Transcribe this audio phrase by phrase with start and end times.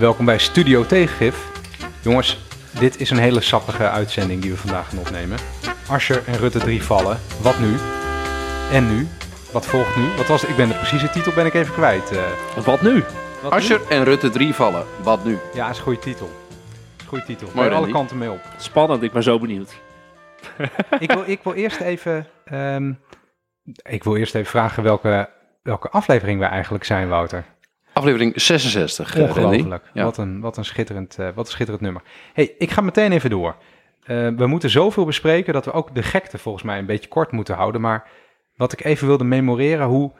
[0.00, 1.48] welkom bij Studio Tegengif.
[2.02, 2.38] Jongens,
[2.78, 5.38] dit is een hele sappige uitzending die we vandaag gaan opnemen.
[5.88, 7.18] Ascher en Rutte 3 vallen.
[7.42, 7.76] Wat nu?
[8.72, 9.08] En nu?
[9.52, 10.02] Wat volgt nu?
[10.16, 10.50] Wat was het?
[10.50, 12.10] Ik ben de precieze titel ben ik even kwijt.
[12.10, 12.64] eh.
[12.64, 13.04] Wat nu?
[13.42, 14.84] wat Ascher en Rutte 3 vallen.
[15.02, 15.38] Wat nu?
[15.54, 16.30] Ja, is een goede titel.
[16.96, 17.48] Is een goede titel.
[17.54, 18.40] Mooi, alle kanten mee op.
[18.56, 19.74] Spannend, ik ben zo benieuwd.
[20.98, 22.26] ik, wil, ik wil eerst even...
[22.44, 22.92] ehm,
[23.82, 25.28] ik wil eerst even vragen welke,
[25.62, 27.44] welke aflevering wij eigenlijk zijn, Wouter.
[27.92, 29.16] Aflevering 66.
[29.16, 29.22] eh.
[29.22, 29.90] Ongelooflijk.
[29.92, 30.04] Ja.
[30.04, 32.02] Wat, een, wat, een schitterend, eh, wat een schitterend nummer.
[32.32, 33.56] hey, ik ga meteen even door.
[34.02, 37.32] Eh, we moeten zoveel bespreken dat we ook de gekte volgens mij een beetje kort
[37.32, 37.80] moeten houden.
[37.80, 38.08] Maar
[38.56, 40.12] wat ik even wilde memoreren, hoe,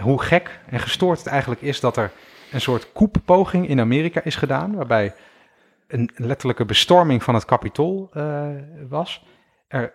[0.00, 2.10] hoe gek en gestoord het eigenlijk is dat er
[2.52, 4.74] een soort koeppoging in Amerika is gedaan.
[4.74, 5.14] Waarbij
[5.88, 8.46] een letterlijke bestorming van het kapitool eh,
[8.88, 9.24] was.
[9.68, 9.92] Er,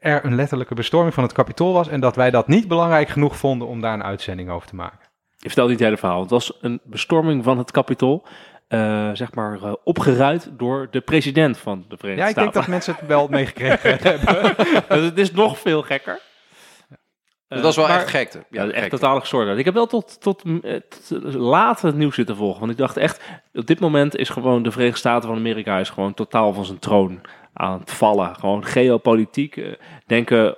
[0.00, 1.88] er een letterlijke bestorming van het kapitool was.
[1.88, 5.03] En dat wij dat niet belangrijk genoeg vonden om daar een uitzending over te maken.
[5.44, 6.20] Je vertelt niet het hele verhaal.
[6.20, 8.24] Het was een bestorming van het Capitool.
[8.68, 12.54] eh, zeg maar eh, opgeruid door de president van de Verenigde Ja, ik denk dat
[12.54, 12.70] Staten.
[12.70, 14.54] mensen het wel meegekregen hebben.
[14.88, 16.20] Dus het is nog veel gekker.
[17.48, 18.44] Dat was wel maar- echt gekte.
[18.50, 18.88] Ja, echt gekte.
[18.98, 19.58] totaal gestoord.
[19.58, 20.74] Ik heb wel tot, tot, eh,
[21.08, 22.60] tot laat het nieuws zitten volgen.
[22.60, 23.20] Want ik dacht echt,
[23.52, 26.78] op dit moment is gewoon de Verenigde Staten van Amerika is gewoon totaal van zijn
[26.78, 27.20] troon
[27.52, 28.34] aan het vallen.
[28.36, 29.56] Gewoon geopolitiek.
[29.56, 29.72] eh,
[30.06, 30.56] denken,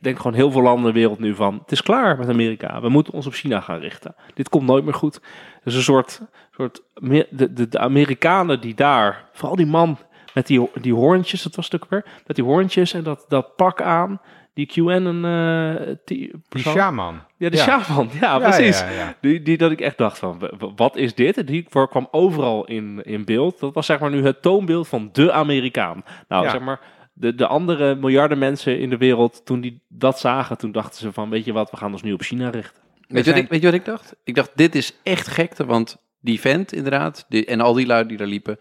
[0.00, 2.80] denken gewoon heel veel landen in de wereld nu van, het is klaar met Amerika.
[2.80, 4.14] We moeten ons op China gaan richten.
[4.34, 5.20] Dit komt nooit meer goed.
[5.64, 6.20] Dus een soort,
[6.50, 9.98] soort de, de, de Amerikanen die daar, vooral die man
[10.34, 13.82] met die, die hoorntjes, dat was ook weer, met die hoorntjes en dat, dat pak
[13.82, 14.20] aan,
[14.54, 17.20] die QAnon eh die, shaman.
[17.36, 17.62] Ja, de Ja.
[17.80, 18.08] shaman.
[18.20, 18.80] Ja, precies.
[18.80, 19.14] Ja, ja, ja.
[19.20, 21.36] Die, die dat ik echt dacht van, wat is dit?
[21.36, 23.60] En Die kwam overal in, in beeld.
[23.60, 26.04] Dat was zeg maar nu het toonbeeld van de Amerikaan.
[26.28, 26.80] Nou, zeg maar,
[27.12, 31.12] de, de andere miljarden mensen in de wereld, toen die dat zagen, toen dachten ze
[31.12, 32.82] van, weet je wat, we gaan ons nu op China richten.
[33.08, 34.14] Weet je, ik, weet je wat ik dacht?
[34.24, 38.06] Ik dacht, dit is echt gekte, want die vent inderdaad, die, en al die lui
[38.06, 38.58] die daar liepen.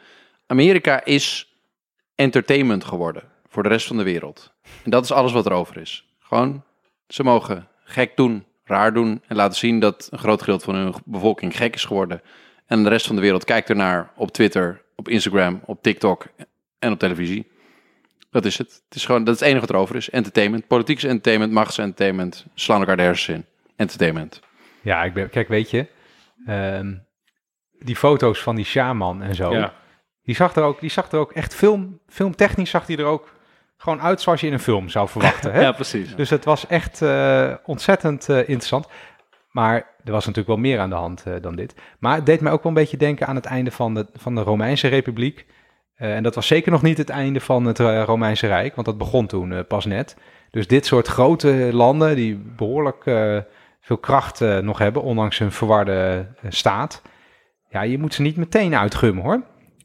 [0.48, 1.54] Amerika is
[2.16, 4.54] entertainment geworden voor de rest van de wereld.
[4.84, 6.06] En dat is alles wat er over is.
[6.20, 6.64] Gewoon,
[7.08, 10.94] ze mogen gek doen, raar doen en laten zien dat een groot gedeelte van hun
[11.06, 12.22] bevolking gek is geworden.
[12.66, 16.26] En de rest van de wereld kijkt ernaar op Twitter, op Instagram, op TikTok
[16.80, 17.48] en op televisie.
[18.32, 18.82] Dat is het.
[18.86, 20.10] Het is gewoon, dat is het enige wat er over is.
[20.10, 20.68] Entertainment.
[20.68, 22.46] Politiek is entertainment, macht is entertainment.
[22.54, 23.46] Slaan elkaar de hersens in.
[23.76, 24.40] Entertainment.
[24.82, 25.88] Ja, ik ben, kijk, weet je,
[26.46, 26.94] ehm,
[27.80, 29.74] die foto's van die shaman en zo, Ja.
[30.24, 33.34] die, zag er ook, die zag er ook echt film, filmtechnisch zag die er ook
[33.78, 35.52] gewoon uit zoals je in een film zou verwachten.
[35.52, 35.62] Hè?
[35.62, 36.16] Ja, precies.
[36.16, 38.88] Dus het was echt eh, ontzettend eh, interessant.
[39.52, 41.76] Maar er was natuurlijk wel meer aan de hand eh, dan dit.
[42.00, 44.36] Maar het deed mij ook wel een beetje denken aan het einde van de, van
[44.36, 45.46] de Romeinse Republiek.
[46.00, 48.88] Eh, en dat was zeker nog niet het einde van het eh, Romeinse Rijk, want
[48.88, 50.18] dat begon toen eh, pas net.
[50.52, 53.38] Dus dit soort grote landen die behoorlijk eh,
[53.82, 57.02] veel kracht nog hebben, ondanks hun verwarde staat.
[57.70, 59.44] Ja, je moet ze niet meteen uitgummen hoor.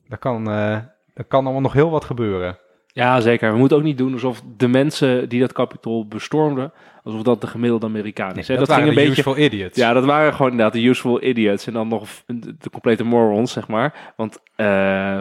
[0.08, 2.58] Daar kan, er kan allemaal nog heel wat gebeuren.
[2.94, 3.52] Ja, zeker.
[3.52, 6.72] We moeten ook niet doen alsof de mensen die dat kapitool bestormden,
[7.02, 8.46] alsof dat de gemiddelde Amerikaan is.
[8.46, 9.10] dat, dat ging waren een beetje...
[9.10, 9.76] useful idiots.
[9.76, 13.68] Ja, dat waren gewoon inderdaad de useful idiots en dan nog de, complete morons, zeg
[13.68, 14.12] maar.
[14.16, 14.66] Want, eh,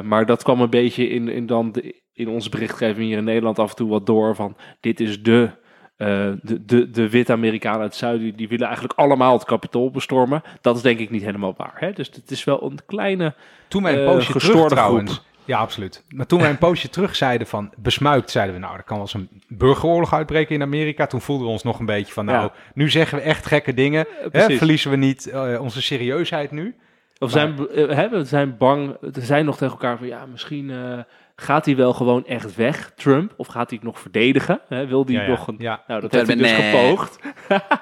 [0.01, 3.59] maar dat kwam een beetje in, in, dan de, in onze berichtgeving hier in Nederland
[3.59, 5.50] af en toe wat door van dit is de,
[5.97, 6.07] eh,
[6.41, 10.41] de, de, de witte Amerikanen uit het zuiden, die willen eigenlijk allemaal het kapitool bestormen.
[10.62, 11.75] Dat is denk ik niet helemaal waar.
[11.75, 11.91] Hè?
[11.91, 13.33] Dus het is wel een kleine...
[13.67, 15.12] Toen wij een eh, poosje terug trouwens.
[15.12, 15.31] groep.
[15.46, 16.04] Ja, absoluut.
[16.09, 19.06] Maar toen wij een poosje terug zeiden van besmuikt, zeiden we nou, er kan wel
[19.06, 21.08] eens een burgeroorlog uitbreken in Amerika.
[21.08, 22.54] Toen voelden we ons nog een beetje van nou, Ja.
[22.74, 24.06] nu zeggen we echt gekke dingen.
[24.31, 26.76] Hè, verliezen we niet eh, onze serieusheid nu?
[27.20, 30.70] Of zijn, eh, hè, we zijn bang, we zijn nog tegen elkaar van ja, misschien
[30.70, 31.00] eh,
[31.36, 34.62] gaat hij wel gewoon echt weg, Trump, of gaat hij het nog verdedigen?
[34.68, 34.88] Hè?
[34.88, 35.28] Wil hij Ja, ja.
[35.28, 35.56] nog een...
[35.60, 35.84] Ja.
[35.88, 36.72] Nou, dat heeft hij dus nee.
[36.72, 37.20] gepoogd.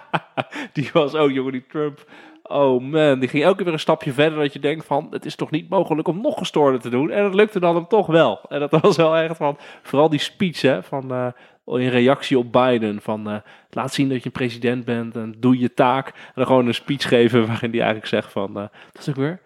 [0.73, 2.05] die was ook, jongen, die Trump.
[2.51, 5.25] Oh man, die ging elke keer weer een stapje verder dat je denkt van, het
[5.25, 7.11] is toch niet mogelijk om nog gestoorder te doen?
[7.11, 8.39] En dat lukte dan hem toch wel.
[8.49, 11.27] En dat was wel echt van, vooral die speech hè, van, eh,
[11.65, 13.35] in reactie op Biden, van eh,
[13.69, 16.07] laat zien dat je president bent en doe je taak.
[16.07, 19.15] En dan gewoon een speech geven waarin hij eigenlijk zegt van, eh, dat is ook
[19.15, 19.39] weer,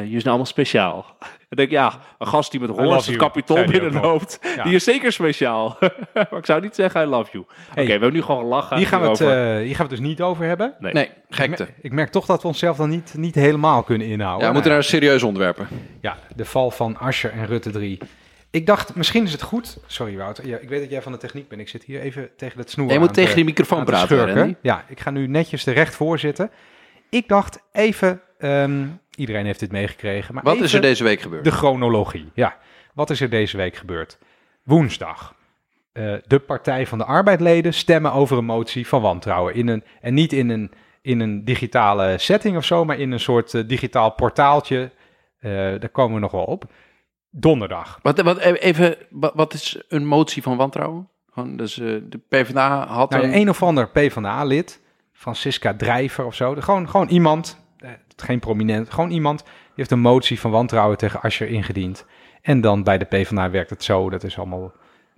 [0.00, 1.04] je is nou allemaal speciaal.
[1.48, 4.62] En denk ik, ja, een gast die met horens het kapitool binnenloopt, Ja.
[4.62, 5.76] die is zeker speciaal.
[6.14, 7.44] maar ik zou niet zeggen, I love you.
[7.70, 8.76] Oké, we hebben nu gewoon lachen.
[8.76, 10.74] Hier gaan, we het, eh, hier gaan we het dus niet over hebben.
[10.78, 10.92] Nee.
[10.92, 11.68] Nee, Ik, gekte.
[11.82, 14.40] ik merk toch dat we onszelf dan niet, niet helemaal kunnen inhouden.
[14.40, 15.68] Ja, we moeten naar serieuze onderwerpen.
[16.00, 17.98] Ja, de val van Ascher en Rutte 3.
[18.50, 19.78] Ik dacht, misschien is het goed.
[19.86, 21.60] Sorry Wouter, ja, ik weet dat jij van de techniek bent.
[21.60, 24.56] Ik zit hier even tegen het snoer Je moet te- tegen die microfoon praten.
[24.62, 26.50] Ja, ik ga nu netjes er recht voor zitten.
[27.10, 30.34] Ik dacht even, ehm, iedereen heeft dit meegekregen.
[30.34, 31.44] Maar Wat is er deze week gebeurd?
[31.44, 32.56] De chronologie, ja.
[32.94, 34.18] Wat is er deze week gebeurd?
[34.62, 35.34] Woensdag.
[35.92, 39.54] Eh, de Partij van de Arbeidleden stemmen over een motie van wantrouwen.
[39.54, 40.72] In een, en niet in een,
[41.02, 44.90] in een digitale setting of zo, maar in een soort eh, digitaal portaaltje
[45.38, 46.64] Eh, daar komen we nog wel op.
[47.30, 47.98] Donderdag.
[48.02, 51.08] Wat, wat, even, wat, wat is een motie van wantrouwen?
[51.32, 53.34] Gewoon, dus de PvdA had Nou, een...
[53.34, 54.80] een of ander PvdA-lid,
[55.12, 56.54] Francisca Drijver of zo.
[56.58, 57.63] Gewoon, gewoon iemand,
[58.16, 59.42] geen prominent, gewoon iemand.
[59.42, 62.06] Die heeft een motie van wantrouwen tegen Asscher ingediend.
[62.42, 64.72] En dan bij de PvdA werkt het zo, dat is allemaal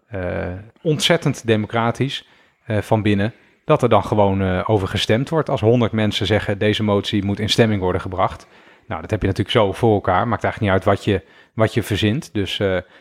[0.07, 0.53] eh,
[0.83, 2.29] ontzettend democratisch
[2.65, 3.33] eh, van binnen.
[3.65, 5.51] Dat er dan gewoon eh, over gestemd wordt.
[5.51, 8.47] Als honderd mensen zeggen deze motie moet in stemming worden gebracht.
[8.87, 10.29] Nou, dat heb je natuurlijk zo voor elkaar.
[10.29, 11.23] Maakt eigenlijk niet uit wat je,
[11.55, 12.35] wat je verzint.
[12.35, 12.61] Dus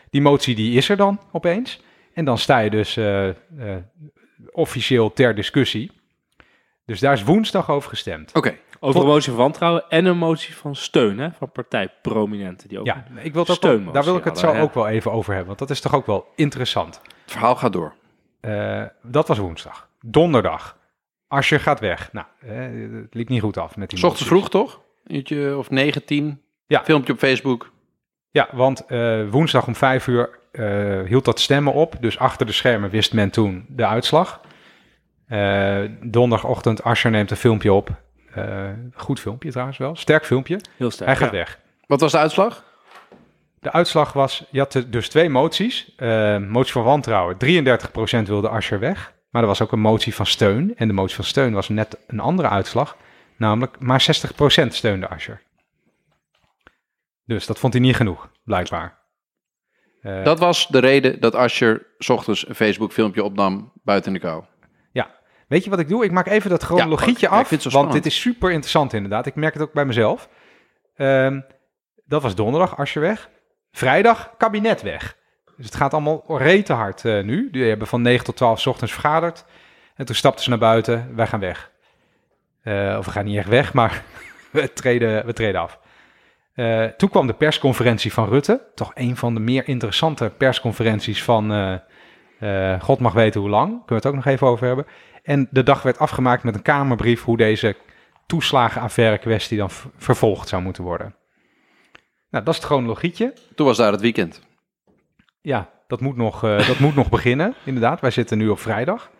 [0.09, 1.83] die motie die is er dan opeens.
[2.13, 2.99] En dan sta je dus
[4.51, 5.91] officieel ter discussie.
[6.85, 8.33] Dus daar is woensdag over gestemd.
[8.33, 8.55] Oké,
[8.85, 12.69] Over een motie van wantrouwen en een motie van steun hè, van partijprominenten.
[12.69, 15.11] Die ook Ja, ik wil het ook daar wil ik het zo ook wel even
[15.11, 15.47] over hebben.
[15.47, 17.01] Want dat is toch ook wel interessant.
[17.03, 17.93] het verhaal gaat door.
[18.39, 19.89] Eh, dat was woensdag.
[20.01, 20.77] Donderdag.
[21.27, 22.09] Asscher gaat weg.
[22.13, 24.27] Nou, eh, het liep niet goed af met die moties.
[24.27, 24.81] vroeg toch?
[25.05, 26.41] Een uurtje of 9, 10.
[26.67, 26.83] Ja.
[26.83, 27.71] Filmpje op Facebook.
[28.31, 31.95] Ja, want eh, woensdag om vijf uur eh, hield dat stemmen op.
[31.99, 34.41] Dus achter de schermen wist men toen de uitslag.
[35.27, 37.89] Eh, donderdagochtend, Asscher neemt een filmpje op.
[38.35, 39.95] Eh, goed filmpje trouwens wel.
[39.95, 40.59] Sterk filmpje.
[40.77, 41.09] Heel sterk.
[41.09, 41.37] Hij gaat ja.
[41.37, 41.59] weg.
[41.87, 42.63] Wat was de uitslag?
[43.59, 45.95] De uitslag was, je had er dus twee moties.
[45.95, 49.13] Eh, motie van wantrouwen, 33% wilde Asscher weg.
[49.29, 50.75] Maar er was ook een motie van steun.
[50.75, 52.97] En de motie van steun was net een andere uitslag.
[53.37, 55.41] Namelijk maar 60% steunde Asscher.
[57.25, 58.97] Dus dat vond hij niet genoeg, blijkbaar.
[60.01, 64.19] Eh, Dat was de reden dat Asher 's ochtends een Facebook filmpje opnam buiten de
[64.19, 64.43] kou.
[65.47, 66.03] Weet je wat ik doe?
[66.03, 69.25] Ik maak even dat chronologietje Ja, af, want dit is super interessant inderdaad.
[69.25, 70.29] Ik merk het ook bij mezelf.
[70.95, 71.39] Ehm,
[72.05, 73.29] dat was donderdag, Asscher weg.
[73.71, 75.17] Vrijdag, kabinet weg.
[75.57, 77.49] Dus het gaat allemaal rete hard eh, nu.
[77.51, 79.45] Die hebben van 9 tot 12 's ochtends vergaderd.
[79.95, 81.71] En toen stapten ze naar buiten, wij gaan weg.
[82.61, 84.03] Eh, of we gaan niet echt weg, maar
[84.51, 85.79] we treden, we treden af.
[86.53, 88.61] Eh, toen kwam de persconferentie van Rutte.
[88.75, 91.79] Toch een van de meer interessante persconferenties van
[92.79, 93.69] God mag weten hoe lang.
[93.69, 94.85] Kunnen we het ook nog even over hebben.
[95.25, 97.75] En de dag werd afgemaakt met een Kamerbrief hoe deze
[98.25, 101.15] toeslagenaffaire kwestie dan vervolgd zou moeten worden.
[102.29, 103.33] Nou, dat is het chronologietje.
[103.55, 104.41] Toen was daar het weekend.
[105.41, 108.01] Ja, dat moet nog, eh, dat moet nog beginnen, inderdaad.
[108.01, 109.11] Wij zitten nu op vrijdag.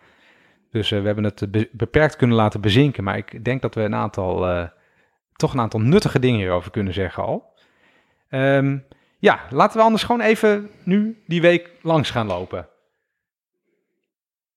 [0.70, 3.04] Dus eh, we hebben het be- beperkt kunnen laten bezinken.
[3.04, 4.68] Maar ik denk dat we een aantal, eh,
[5.32, 7.54] toch een aantal nuttige dingen hierover kunnen zeggen al.
[8.28, 8.78] Ehm,
[9.18, 12.68] ja, laten we anders gewoon even nu die week langs gaan lopen.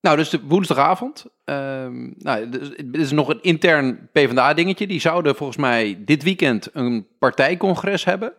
[0.01, 1.25] Nou, dus de woensdagavond.
[1.45, 4.87] ehm, nou, dus dit is nog een intern PvdA-dingetje.
[4.87, 8.33] Die zouden volgens mij dit weekend een partijcongres hebben.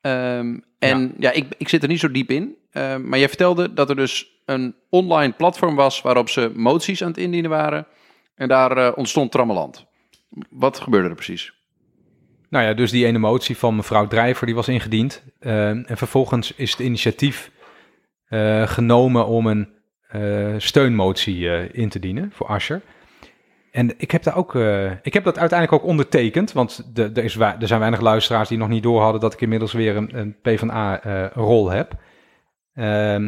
[0.00, 2.56] Ehm, en ja, ik, ik zit er niet zo diep in.
[2.70, 7.08] Ehm, maar jij vertelde dat er dus een online platform was waarop ze moties aan
[7.08, 7.86] het indienen waren.
[8.34, 9.86] En daar eh, ontstond trammeland.
[10.50, 11.52] Wat gebeurde er precies?
[12.48, 15.24] Nou ja, dus die ene motie van mevrouw Drijver die was ingediend.
[15.38, 17.50] En vervolgens is het initiatief
[18.24, 19.68] eh, genomen om een
[20.56, 22.80] steunmotie eh, in te dienen voor Asscher.
[23.70, 27.36] En ik heb, daar ook, eh, ik heb dat uiteindelijk ook ondertekend, want er, is,
[27.36, 30.36] er zijn weinig luisteraars die nog niet door hadden dat ik inmiddels weer een, een
[30.42, 31.92] PvdA-rol heb.
[32.74, 33.24] Ehm,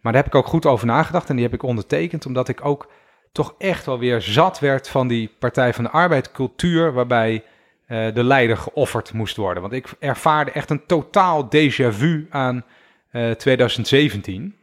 [0.00, 2.64] maar daar heb ik ook goed over nagedacht en die heb ik ondertekend, omdat ik
[2.64, 2.90] ook
[3.32, 7.44] toch echt wel weer zat werd van die Partij van de Arbeid cultuur, waarbij
[7.86, 9.62] eh, de leider geofferd moest worden.
[9.62, 12.64] Want ik ervaarde echt een totaal déjà vu aan
[13.10, 14.56] eh, 2017.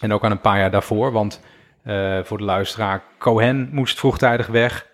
[0.00, 1.12] En ook aan een paar jaar daarvoor.
[1.12, 1.40] Want
[1.82, 4.86] eh, voor de luisteraar, Cohen moest vroegtijdig weg.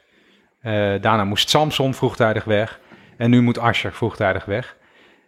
[0.60, 2.80] Eh, daarna moest Samson vroegtijdig weg.
[3.16, 4.76] En nu moet Asscher vroegtijdig weg.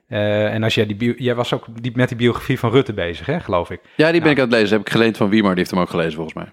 [0.09, 3.27] Eh, en als jij, die jij was ook die, met die biografie van Rutte bezig,
[3.27, 3.81] hè, geloof ik.
[3.97, 4.37] Ja, die ben Ja.
[4.37, 4.77] ik aan het lezen.
[4.77, 5.51] Heb ik geleend van Wiemar.
[5.51, 6.53] Die heeft hem ook gelezen volgens mij.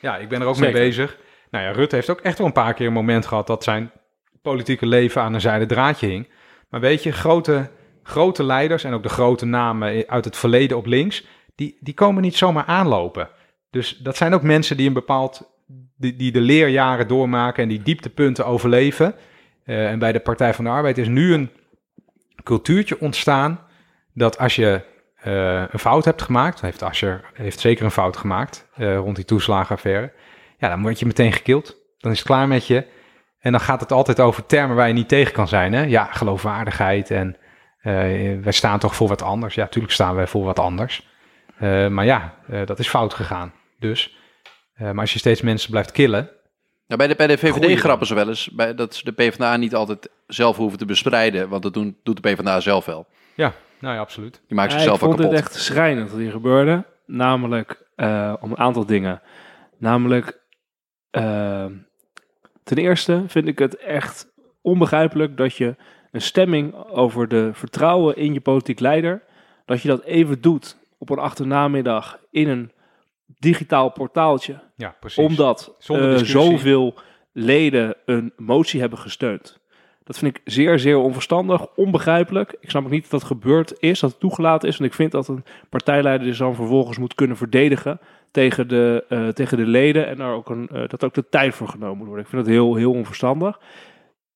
[0.00, 0.72] Ja, ik ben er ook Zeker.
[0.72, 1.16] mee bezig.
[1.50, 3.90] Nou ja, Rutte heeft ook echt wel een paar keer een moment gehad dat zijn
[4.42, 6.28] politieke leven aan een zijde draadje hing.
[6.68, 7.70] Maar weet je, grote,
[8.02, 11.24] grote leiders en ook de grote namen uit het verleden op links,
[11.56, 13.28] die, die komen niet zomaar aanlopen.
[13.70, 15.50] Dus dat zijn ook mensen die een bepaald,
[15.96, 19.14] die, die de leerjaren doormaken en die dieptepunten overleven.
[19.64, 21.50] Eh, en bij de Partij van de Arbeid is nu een
[22.42, 23.60] cultuurtje ontstaan
[24.12, 24.80] dat als je
[25.16, 29.24] eh, een fout hebt gemaakt, heeft Asscher heeft zeker een fout gemaakt eh, rond die
[29.24, 30.12] toeslagenaffaire,
[30.58, 31.76] ja, dan word je meteen gekild.
[31.98, 32.86] Dan is het klaar met je.
[33.38, 35.72] En dan gaat het altijd over termen waar je niet tegen kan zijn.
[35.72, 35.82] Hè?
[35.82, 37.36] Ja, geloofwaardigheid en
[38.42, 39.54] wij staan toch voor wat anders.
[39.54, 41.15] Ja, natuurlijk staan wij voor wat anders.
[41.58, 43.52] Eh, maar ja, eh, dat is fout gegaan.
[43.78, 44.16] Dus,
[44.74, 46.30] eh, maar als je steeds mensen blijft killen,
[46.88, 49.56] Nou, bij de, bij de VVD grappen ze wel eens bij, dat ze de PvdA
[49.56, 51.48] niet altijd zelf hoeven te bestrijden.
[51.48, 53.06] Want dat doen, doet de PvdA zelf wel.
[53.34, 54.42] ja, nou ja, absoluut.
[54.46, 55.44] Die maakt Ja, ik zichzelf wel vond het kapot.
[55.46, 56.84] echt schrijnend wat hier gebeurde.
[57.06, 59.22] Namelijk eh, om een aantal dingen.
[59.78, 60.40] Namelijk,
[62.64, 64.32] ten eerste vind ik het echt
[64.62, 65.76] onbegrijpelijk dat je
[66.10, 69.22] een stemming over de vertrouwen in je politiek leider,
[69.64, 72.70] dat je dat even doet op een achternamiddag in een
[73.38, 75.24] digitaal portaaltje, Ja, precies.
[75.24, 76.26] omdat discussie.
[76.26, 76.94] zoveel
[77.32, 79.58] leden een motie hebben gesteund.
[80.04, 82.56] Dat vind ik zeer, zeer onverstandig, onbegrijpelijk.
[82.60, 84.76] Ik snap ook niet dat dat gebeurd is, dat het toegelaten is.
[84.76, 88.00] Want ik vind dat een partijleider zich dan vervolgens moet kunnen verdedigen
[88.30, 90.06] tegen de, eh, tegen de leden.
[90.06, 92.24] En daar ook een, eh, dat ook de tijd voor genomen moet worden.
[92.24, 93.60] Ik vind dat heel, heel onverstandig.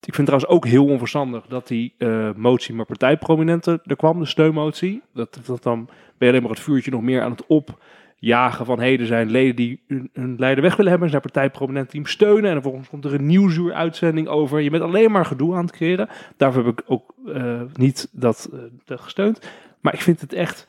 [0.05, 4.25] Ik vind trouwens ook heel onverstandig dat die eh, motie maar partijprominenten er kwam, de
[4.25, 5.03] steunmotie.
[5.15, 8.81] Dat, dat dan ben je alleen maar het vuurtje nog meer aan het opjagen van
[8.81, 11.11] hé, er zijn leden die hun, leider weg willen hebben.
[11.11, 12.45] Zijn partijprominenten die hem steunen.
[12.45, 14.61] En vervolgens komt er een nieuwsuur-uitzending over.
[14.61, 16.09] Je bent alleen maar gedoe aan het creëren.
[16.37, 18.51] Daarvoor heb ik ook eh, niet dat,
[18.87, 19.51] eh, gesteund.
[19.81, 20.67] Maar ik vind het echt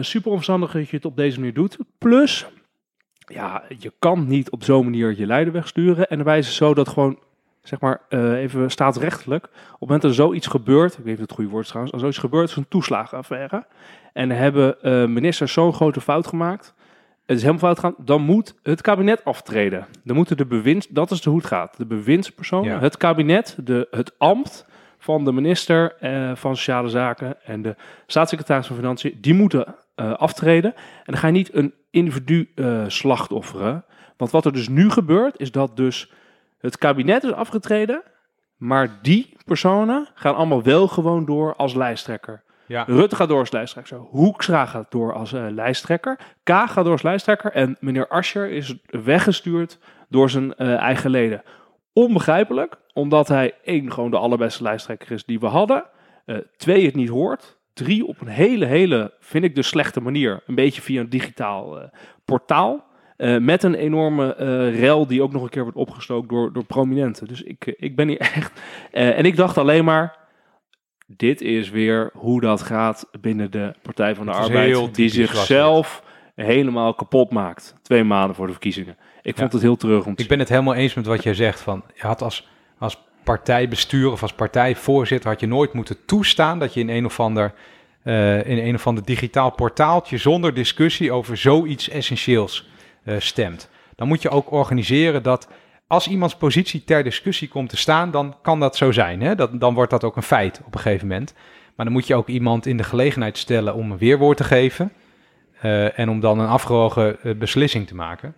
[0.00, 1.78] super onverstandig dat je het op deze manier doet.
[1.98, 2.46] Plus,
[3.18, 6.08] ja, je kan niet op zo'n manier je leider wegsturen.
[6.08, 7.18] En de wijze zo dat gewoon,
[7.62, 9.44] zeg maar, eh, even staatsrechtelijk.
[9.44, 11.68] Op het moment dat er zoiets gebeurt, ik weet niet of het goede woord is
[11.68, 13.66] trouwens, als zoiets gebeurt, is een toeslagenaffaire.
[14.12, 16.74] En hebben eh, ministers zo'n grote fout gemaakt.
[17.26, 18.04] Het is helemaal fout gegaan.
[18.04, 19.86] Dan moet het kabinet aftreden.
[20.04, 21.76] Dan moeten de bewinds, dat is de hoe het gaat.
[21.76, 22.78] De bewindspersonen, Ja.
[22.80, 24.66] het kabinet, de, het ambt
[24.98, 27.76] van de minister eh, van Sociale Zaken en de
[28.06, 30.74] staatssecretaris van Financiën, die moeten aftreden.
[30.74, 32.52] En dan ga je niet een individu
[32.86, 33.84] slachtofferen.
[34.16, 36.12] Want wat er dus nu gebeurt, is dat dus
[36.62, 38.02] het kabinet is afgetreden,
[38.56, 42.42] maar die personen gaan allemaal wel gewoon door als lijsttrekker.
[42.66, 42.84] Ja.
[42.86, 43.98] Rutte gaat door als lijsttrekker.
[43.98, 46.18] Hoekstra gaat door als eh, lijsttrekker.
[46.42, 47.52] K gaat door als lijsttrekker.
[47.52, 49.78] En meneer Ascher is weggestuurd
[50.08, 51.42] door zijn eh, eigen leden.
[51.92, 55.84] Onbegrijpelijk, omdat hij één, gewoon de allerbeste lijsttrekker is die we hadden.
[56.24, 57.60] Eh, twee, het niet hoort.
[57.72, 60.42] Drie, op een hele, hele, vind ik dus slechte manier.
[60.46, 61.90] Een beetje via een digitaal
[62.24, 62.84] portaal.
[63.22, 66.64] Eh, met een enorme eh rel die ook nog een keer wordt opgestookt door, door
[66.64, 67.28] prominenten.
[67.28, 68.60] Dus ik, eh, ik ben hier echt...
[68.90, 70.20] en ik dacht alleen maar...
[71.06, 74.94] Dit is weer hoe dat gaat binnen de Partij van de Arbeid.
[74.94, 76.02] Die zichzelf
[76.34, 77.74] helemaal kapot maakt.
[77.82, 78.96] Twee maanden voor de verkiezingen.
[79.22, 81.34] Ik vond het heel terug om te Ik ben het helemaal eens met wat jij
[81.34, 81.60] zegt.
[81.60, 82.48] Van, je had als,
[82.78, 87.20] als partijbestuur of als partijvoorzitter had je nooit moeten toestaan dat je in een of
[87.20, 87.52] ander,
[88.44, 92.70] in een of ander digitaal portaaltje zonder discussie over zoiets essentieels
[93.04, 93.70] eh, stemt.
[93.94, 95.48] Dan moet je ook organiseren dat
[95.86, 99.20] als iemands positie ter discussie komt te staan, dan kan dat zo zijn.
[99.20, 99.34] Hè?
[99.34, 101.34] Dat, dan wordt dat ook een feit op een gegeven moment.
[101.76, 104.92] Maar dan moet je ook iemand in de gelegenheid stellen om een weerwoord te geven.
[105.60, 108.34] eh, en om dan een afgewogen eh, beslissing te maken.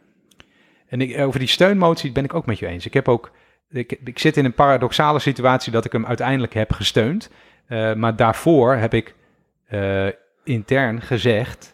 [0.87, 2.87] En ik, over die steunmotie ben ik ook met je eens.
[2.87, 3.31] Ik heb ook.
[3.71, 7.31] Ik, zit in een paradoxale situatie dat ik hem uiteindelijk heb gesteund.
[7.95, 9.15] Maar daarvoor heb ik
[10.45, 11.74] intern gezegd.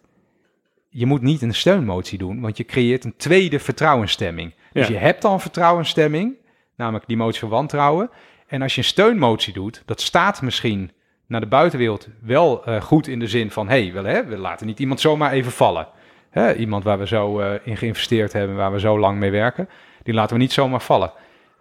[0.93, 4.55] Je moet niet een steunmotie doen, want je creëert een tweede vertrouwensstemming.
[4.73, 4.93] Dus Ja.
[4.93, 6.35] je hebt al een vertrouwensstemming,
[6.77, 8.11] namelijk die motie van wantrouwen.
[8.47, 10.91] En als je een steunmotie doet, dat staat misschien
[11.27, 14.67] naar de buitenwereld wel eh, goed in de zin van: hé, hey, we, we laten
[14.67, 15.89] niet iemand zomaar even vallen.
[16.31, 19.69] Hè, iemand waar we zo eh, in geïnvesteerd hebben, waar we zo lang mee werken,
[20.03, 21.13] die laten we niet zomaar vallen.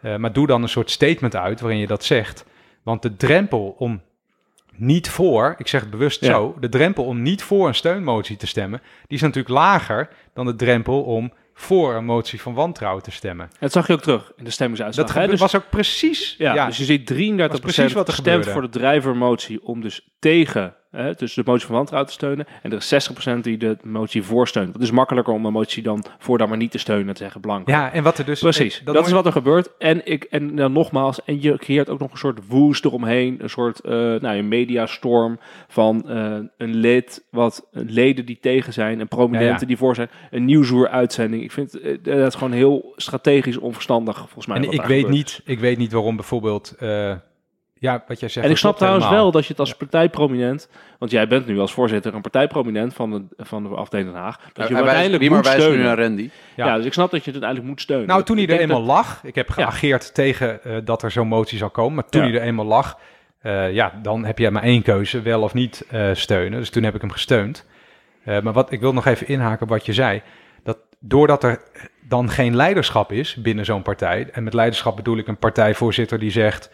[0.01, 2.45] Eh, maar doe dan een soort statement uit waarin je dat zegt.
[2.83, 4.01] Want de drempel om
[4.79, 6.27] niet voor, ik zeg het bewust Ja.
[6.31, 10.45] zo, de drempel om niet voor een steunmotie te stemmen, die is natuurlijk lager dan
[10.45, 13.49] de drempel om voor een motie van wantrouwen te stemmen.
[13.59, 15.13] Dat zag je ook terug in de stemmingsuitslag.
[15.13, 16.35] Dat Dus- was ook precies.
[16.37, 18.51] Ja, dus je ziet 33% was precies wat er stemt gebeurde.
[18.51, 22.47] voor de drijvermotie om dus tegen, hè, dus de motie van wantrouwen te steunen.
[22.61, 24.73] En er is 60% die de motie voorsteunt.
[24.73, 27.41] Het is makkelijker om een motie dan voor dan maar niet te steunen te zeggen
[27.41, 27.67] blank.
[27.67, 28.39] ja, en wat er dus.
[28.39, 29.69] Precies, eh, dat, moet is wat er gebeurt.
[29.77, 33.37] En, ik, en dan nogmaals, en je creëert ook nog een soort woest eromheen.
[33.39, 38.99] Een soort eh nou, een mediastorm van eh, een lid, wat leden die tegen zijn
[38.99, 39.65] en prominenten Ja, ja.
[39.65, 40.09] die voor zijn.
[40.31, 41.43] Een nieuwsuur-uitzending.
[41.43, 44.57] Ik vind eh, dat is gewoon heel strategisch onverstandig, volgens mij.
[44.57, 45.09] En ik weet, gebeurt.
[45.09, 46.75] niet, ik weet niet waarom bijvoorbeeld.
[47.79, 48.45] Ja, wat jij zegt.
[48.45, 49.23] En ik snap trouwens helemaal.
[49.23, 50.69] wel dat je het als partijprominent,
[50.99, 54.37] want jij bent nu als voorzitter een partijprominent van de, van de afdeling Den Haag,
[54.37, 55.85] dat je hem wijst- uiteindelijk wie maar moet nu steunen.
[55.85, 56.29] naar Randy.
[56.55, 56.65] Ja.
[56.65, 56.75] Ja.
[56.75, 58.07] dus ik snap dat je het uiteindelijk moet steunen.
[58.07, 59.53] Nou, toen hij er eenmaal lag, ik heb Ja.
[59.53, 62.29] geageerd tegen eh, dat er zo'n motie zou komen, maar toen Ja.
[62.29, 62.97] hij er eenmaal lag,
[63.41, 66.59] eh, ja, dan heb je maar één keuze, wel of niet eh, steunen.
[66.59, 67.65] Dus toen heb ik hem gesteund.
[68.23, 70.21] Eh, maar wat ik wil nog even inhaken op wat je zei,
[70.63, 71.61] dat doordat er
[72.01, 76.31] dan geen leiderschap is binnen zo'n partij, en met leiderschap bedoel ik een partijvoorzitter die
[76.31, 76.71] zegt,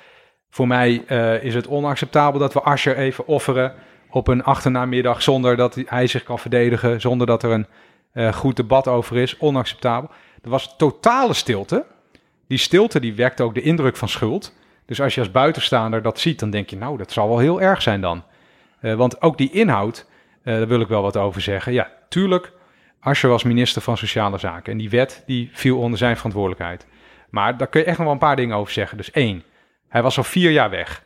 [0.55, 3.73] voor mij eh, is het onacceptabel dat we Ascher even offeren
[4.09, 7.65] op een achternamiddag zonder dat hij zich kan verdedigen, zonder dat er een
[8.11, 10.09] eh, goed debat over is, onacceptabel.
[10.43, 11.85] Er was totale stilte.
[12.47, 14.53] Die stilte die wekte ook de indruk van schuld.
[14.85, 17.61] Dus als je als buitenstaander dat ziet, dan denk je, nou, dat zal wel heel
[17.61, 18.23] erg zijn dan.
[18.79, 20.05] Eh, want ook die inhoud,
[20.43, 21.73] daar wil ik wel wat over zeggen.
[21.73, 22.51] Ja, tuurlijk,
[22.99, 24.71] Asscher was minister van Sociale Zaken.
[24.71, 26.87] En die wet, die viel onder zijn verantwoordelijkheid.
[27.29, 28.97] Maar daar kun je echt nog wel een paar dingen over zeggen.
[28.97, 29.43] Dus één,
[29.95, 31.03] hij was al vier jaar weg.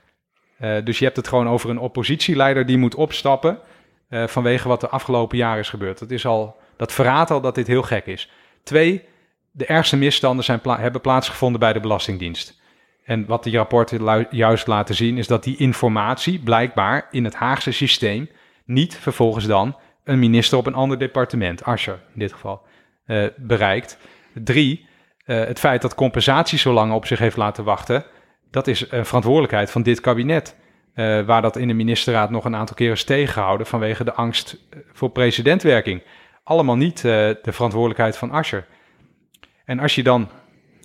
[0.57, 3.59] Eh, dus je hebt het gewoon over een oppositieleider die moet opstappen
[4.07, 5.99] eh, vanwege wat de afgelopen jaren is gebeurd.
[5.99, 8.31] Dat, is al, dat verraadt al dat dit heel gek is.
[8.63, 9.03] Twee,
[9.51, 12.61] de ergste misstanden zijn hebben plaatsgevonden bij de Belastingdienst.
[13.03, 17.71] En wat die rapporten juist laten zien is dat die informatie blijkbaar in het Haagse
[17.71, 18.29] systeem
[18.65, 22.61] niet vervolgens dan een minister op een ander departement, Asscher in dit geval,
[23.05, 23.97] eh, bereikt.
[24.33, 24.87] Drie,
[25.25, 28.05] het feit dat compensatie zo lang op zich heeft laten wachten,
[28.51, 30.55] dat is een verantwoordelijkheid van dit kabinet.
[30.93, 34.57] Eh, waar dat in de ministerraad nog een aantal keren is tegengehouden vanwege de angst
[34.69, 36.03] eh, voor presidentwerking.
[36.43, 37.03] Allemaal niet eh,
[37.41, 38.65] de verantwoordelijkheid van Asscher.
[39.65, 40.29] En als je dan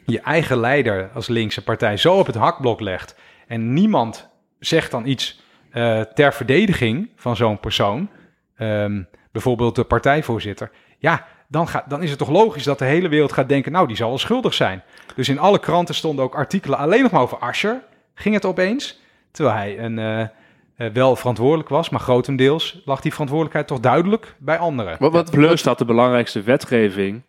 [0.06, 3.16] je eigen leider als linkse partij zo op het hakblok legt
[3.47, 4.28] en niemand
[4.59, 8.11] zegt dan iets eh, ter verdediging van zo'n persoon,
[8.56, 9.02] ehm,
[9.33, 13.32] bijvoorbeeld de partijvoorzitter, ja, dan, gaat, dan is het toch logisch dat de hele wereld
[13.32, 14.82] gaat denken, nou, die zal wel schuldig zijn.
[15.14, 17.82] Dus in alle kranten stonden ook artikelen alleen nog maar over Asscher,
[18.14, 23.12] ging het opeens, terwijl hij een, eh, eh, wel verantwoordelijk was, maar grotendeels lag die
[23.12, 24.96] verantwoordelijkheid toch duidelijk bij anderen.
[24.98, 27.22] Wat, wat, Plus dat de belangrijkste wetgeving,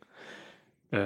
[0.89, 1.01] eh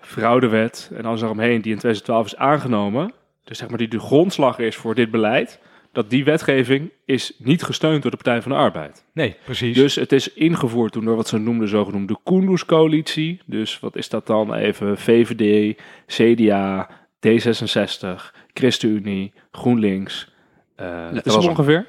[0.00, 3.12] fraudewet en alles eromheen, die in 2012 is aangenomen,
[3.44, 5.58] dus zeg maar die de grondslag is voor dit beleid,
[5.92, 9.04] dat die wetgeving is niet gesteund door de Partij van de Arbeid.
[9.12, 9.76] Nee, precies.
[9.76, 13.40] Dus het is ingevoerd toen door wat ze noemden zogenoemde Kunduz-coalitie.
[13.46, 14.98] Dus wat is dat dan even?
[14.98, 16.90] VVD, CDA,
[17.28, 20.32] D66, ChristenUnie, GroenLinks.
[20.76, 21.86] eh dat dat is ongeveer.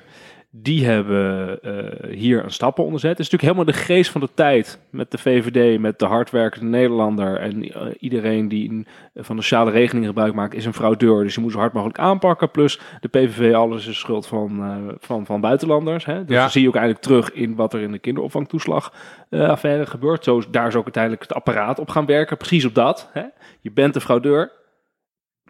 [0.56, 3.10] Die hebben eh, hier een stappen onderzet.
[3.10, 6.66] Het is natuurlijk helemaal de geest van de tijd met de VVD, met de hardwerkende
[6.66, 7.38] Nederlander.
[7.38, 11.24] En eh, iedereen die een- van de sociale regeling gebruik maakt, is een fraudeur.
[11.24, 12.52] Dus je moet zo hard mogelijk aanpakken.
[12.52, 16.06] Plus de PVV, alles is schuld van, eh, van, van buitenlanders.
[16.06, 16.26] Hè?
[16.26, 16.42] Dus Ja.
[16.44, 20.24] dat zie je ook eigenlijk terug in wat er in de kinderopvangtoeslagaffaire gebeurt.
[20.24, 22.38] Zo, daar is ook uiteindelijk het apparaat op gaan werken.
[22.38, 23.10] Precies op dat.
[23.14, 23.24] Hè?
[23.62, 24.52] Je bent een fraudeur.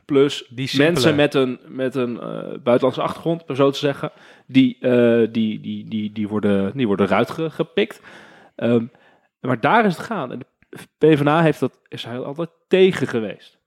[0.05, 2.27] Plus mensen met een, met een eh,
[2.63, 4.11] buitenlandse achtergrond, om zo te zeggen,
[4.47, 8.01] die, eh, die, die, die, die, worden, die worden eruit ge- gepikt.
[8.55, 8.85] Ehm,
[9.39, 10.31] maar daar is het gaan.
[10.31, 13.57] En de PvdA heeft dat, is hij altijd tegen geweest.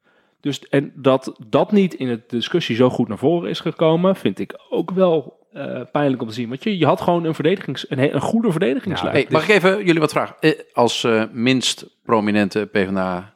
[0.40, 4.38] Dus, en dat dat niet in de discussie zo goed naar voren is gekomen, vind
[4.38, 6.49] ik ook wel eh, pijnlijk om te zien.
[6.49, 9.14] Want je, je had gewoon een, verdedigings, een, een goede verdedigingslijn.
[9.14, 10.37] Hey, mag ik even jullie wat vragen?
[10.72, 13.35] Als minst prominente PvdA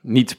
[0.00, 0.38] niet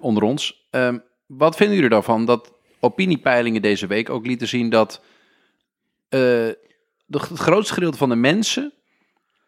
[0.00, 0.65] onder ons.
[0.76, 5.02] Ehm, wat vinden jullie daarvan dat opiniepeilingen deze week ook lieten zien dat
[6.08, 6.56] eh, de,
[7.06, 8.72] het grootste gedeelte van de mensen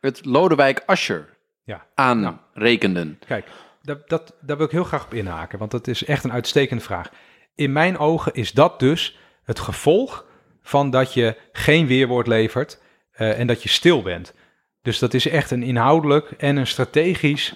[0.00, 1.86] het Lodewijk Asscher Ja.
[1.94, 3.18] aanrekenden?
[3.26, 3.46] Kijk,
[3.82, 6.82] dat, dat, daar wil ik heel graag op inhaken, want dat is echt een uitstekende
[6.82, 7.10] vraag.
[7.54, 10.24] In mijn ogen is dat dus het gevolg
[10.62, 12.80] van dat je geen weerwoord levert
[13.12, 14.34] eh, en dat je stil bent.
[14.82, 17.54] Dus dat is echt een inhoudelijk en een, strategisch,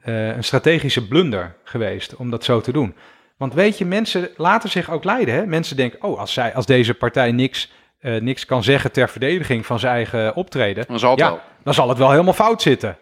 [0.00, 2.94] eh, een strategische blunder geweest om dat zo te doen.
[3.36, 5.34] Want weet je, mensen laten zich ook leiden.
[5.34, 5.46] Hè?
[5.46, 9.66] Mensen denken, oh, als, zij, als deze partij niks, eh, niks kan zeggen ter verdediging
[9.66, 11.40] van zijn eigen optreden, Dan zal het ja, wel.
[11.62, 12.96] dan zal het wel helemaal fout zitten.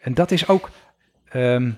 [0.00, 0.70] En dat is ook,
[1.28, 1.70] ehm,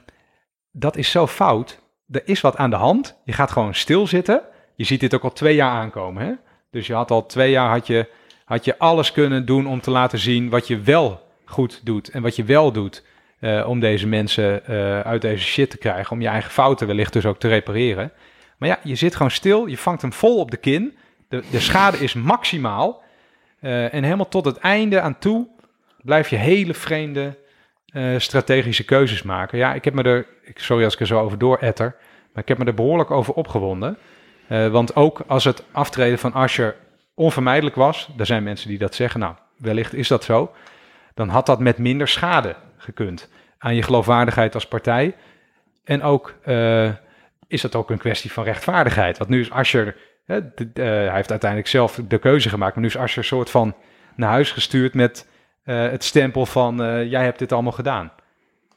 [0.71, 1.81] dat is zo fout.
[2.11, 3.17] Er is wat aan de hand.
[3.25, 4.43] Je gaat gewoon stilzitten.
[4.75, 6.27] Je ziet dit ook al twee jaar aankomen.
[6.27, 6.33] Hè?
[6.71, 8.09] Dus je had al twee jaar had je,
[8.45, 12.23] had je alles kunnen doen om te laten zien wat je wel goed doet en
[12.23, 13.03] wat je wel doet.
[13.43, 16.13] Eh, om deze mensen eh, uit deze shit te krijgen.
[16.13, 18.13] Om je eigen fouten wellicht dus ook te repareren.
[18.59, 19.67] Maar ja, je zit gewoon stil.
[19.67, 20.97] Je vangt hem vol op de kin.
[21.29, 23.03] De, de schade is maximaal.
[23.61, 25.49] Eh, en helemaal tot het einde aan toe
[26.03, 27.41] blijf je hele vreemde
[28.17, 29.59] strategische keuzes maken.
[29.59, 31.95] Ja, ik heb me er, sorry als ik er zo over dooretter,
[32.33, 33.99] maar ik heb me er behoorlijk over opgewonden.
[34.49, 36.77] Want ook als het aftreden van Asscher
[37.15, 40.53] onvermijdelijk was, er zijn mensen die dat zeggen, nou, wellicht is dat zo,
[41.15, 45.15] dan had dat met minder schade gekund aan je geloofwaardigheid als partij.
[45.85, 46.91] En ook eh,
[47.47, 49.19] is dat ook een kwestie van rechtvaardigheid.
[49.19, 49.51] Want nu is
[50.25, 53.29] hè, de- eh, hij heeft uiteindelijk zelf de keuze gemaakt, maar nu is Asscher een
[53.29, 53.75] soort van
[54.17, 55.29] naar huis gestuurd met
[55.63, 56.77] eh, het stempel van
[57.09, 58.13] jij hebt dit allemaal gedaan.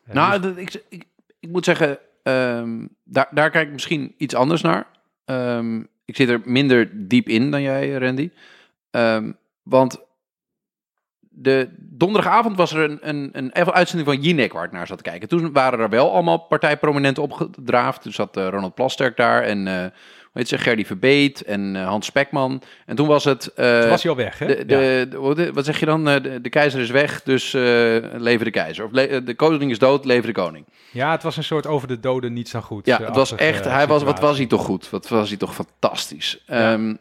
[0.06, 1.06] Nou, dus- ik, ik,
[1.40, 4.88] ik moet zeggen, ehm, daar, daar kijk ik misschien iets anders naar.
[5.26, 8.30] Ehm, ik zit er minder diep in dan jij, Randy.
[8.92, 9.32] Ehm,
[9.64, 10.04] want
[11.38, 14.98] de donderdagavond was er een, een, een even uitzending van Jinek waar ik naar zat
[14.98, 15.28] te kijken.
[15.28, 18.02] Toen waren er wel allemaal partijprominenten opgedraafd.
[18.02, 19.86] Toen zat eh, Ronald Plasterk daar en eh
[20.36, 22.62] hoe heet ze, Gerdy Verbeet en eh, Hans Spekman.
[22.86, 23.42] En toen was het...
[23.56, 24.46] Toen was hij al weg, hè?
[24.48, 26.04] de, de, de- wat- zeg je dan?
[26.06, 27.52] De, keizer is weg, dus
[28.18, 28.86] leven de keizer.
[28.86, 30.66] Of de koning is dood, leven de koning.
[30.92, 32.86] Ja, het was een soort over de doden niets dan goed.
[32.86, 34.90] Ja, het was echt, hij was, wat was hij toch goed?
[34.90, 36.44] Wat was hij toch fantastisch?
[36.48, 36.74] Ja.
[36.74, 36.96] Ehm,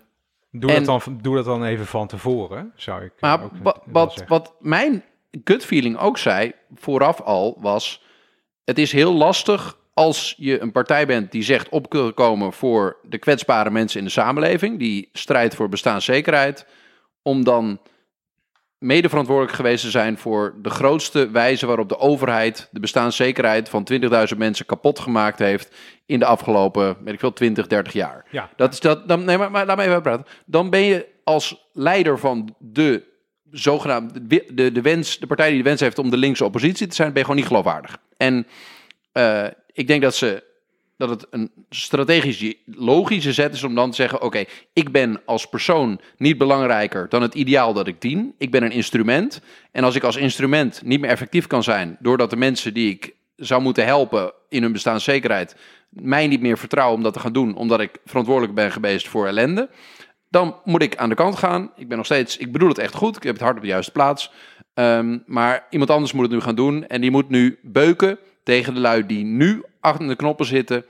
[0.56, 3.50] Doe, En- dat dan, doe dat dan even van tevoren, zou ik eh, maar ook
[3.62, 4.28] wa- wel wat, zeggen.
[4.28, 5.04] wat mijn
[5.44, 8.02] gut feeling ook zei, vooraf al, was...
[8.64, 12.96] Het is heel lastig als je een partij bent die zegt op te komen voor
[13.02, 16.66] de kwetsbare mensen in de samenleving, die strijdt voor bestaanszekerheid,
[17.22, 17.78] om dan
[18.84, 23.88] mede verantwoordelijk geweest te zijn voor de grootste wijze waarop de overheid de bestaanszekerheid van
[23.92, 25.74] 20.000 mensen kapot gemaakt heeft
[26.06, 28.24] in de afgelopen, weet ik veel, 20, 30 jaar.
[28.30, 28.50] Ja.
[28.56, 30.26] Dat is dat, dan, nee, maar, maar laat me even praten.
[30.46, 33.02] Dan ben je als leider van de
[33.50, 36.86] zogenaamde, de, de, de wens, de partij die de wens heeft om de linkse oppositie
[36.86, 37.98] te zijn, ben je gewoon niet geloofwaardig.
[38.16, 38.46] En
[39.12, 40.42] eh, ik denk dat ze
[40.96, 45.46] dat het een strategisch logische zet is om dan te zeggen: Oké, ik ben als
[45.46, 48.34] persoon niet belangrijker dan het ideaal dat ik dien.
[48.38, 49.40] Ik ben een instrument.
[49.72, 53.14] En als ik als instrument niet meer effectief kan zijn, doordat de mensen die ik
[53.36, 55.56] zou moeten helpen in hun bestaanszekerheid
[55.88, 59.26] mij niet meer vertrouwen om dat te gaan doen, omdat ik verantwoordelijk ben geweest voor
[59.26, 59.68] ellende,
[60.28, 61.70] dan moet ik aan de kant gaan.
[61.76, 63.68] Ik ben nog steeds, ik bedoel het echt goed, ik heb het hart op de
[63.68, 64.32] juiste plaats.
[64.74, 68.74] Um, maar iemand anders moet het nu gaan doen en die moet nu beuken tegen
[68.74, 70.84] de lui die nu achter de knoppen zitten.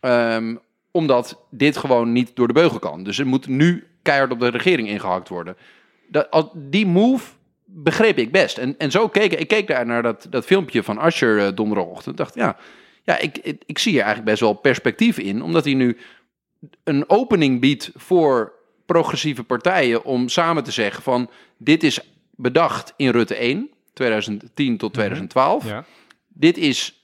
[0.00, 3.04] Um, omdat dit gewoon niet door de beugel kan.
[3.04, 5.56] Dus er moet nu keihard op de regering ingehakt worden.
[6.08, 7.30] Dat, die move
[7.64, 8.58] begreep ik best.
[8.58, 12.16] En, en zo keek ik keek daar naar dat, dat filmpje van Asher uh, donderdagochtend.
[12.16, 12.56] dacht, ja,
[13.02, 15.42] ja ik, ik, ik zie hier eigenlijk best wel perspectief in.
[15.42, 15.96] Omdat hij nu
[16.84, 18.52] een opening biedt voor
[18.86, 24.92] progressieve partijen om samen te zeggen van dit is bedacht in Rutte 1, 2010 tot
[24.92, 25.66] 2012.
[25.66, 25.84] Ja.
[26.28, 26.99] Dit is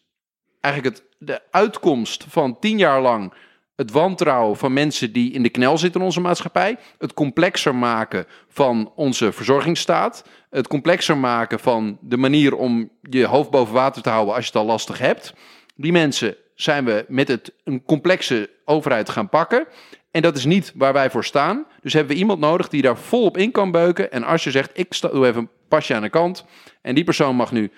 [0.67, 3.33] eigenlijk het, de uitkomst van tien jaar lang
[3.77, 6.77] het wantrouwen van mensen die in de knel zitten in onze maatschappij.
[6.99, 10.25] Het complexer maken van onze verzorgingsstaat.
[10.51, 14.51] Het complexer maken van de manier om je hoofd boven water te houden als je
[14.51, 15.35] het al lastig hebt.
[15.75, 19.67] Die mensen zijn we met het, een complexe overheid gaan pakken.
[20.11, 21.67] En dat is niet waar wij voor staan.
[21.83, 24.13] Dus hebben we iemand nodig die daar volop in kan beuken.
[24.13, 26.45] En als je zegt, ik sta, doe even een pasje aan de kant.
[26.83, 27.71] En die persoon mag nu,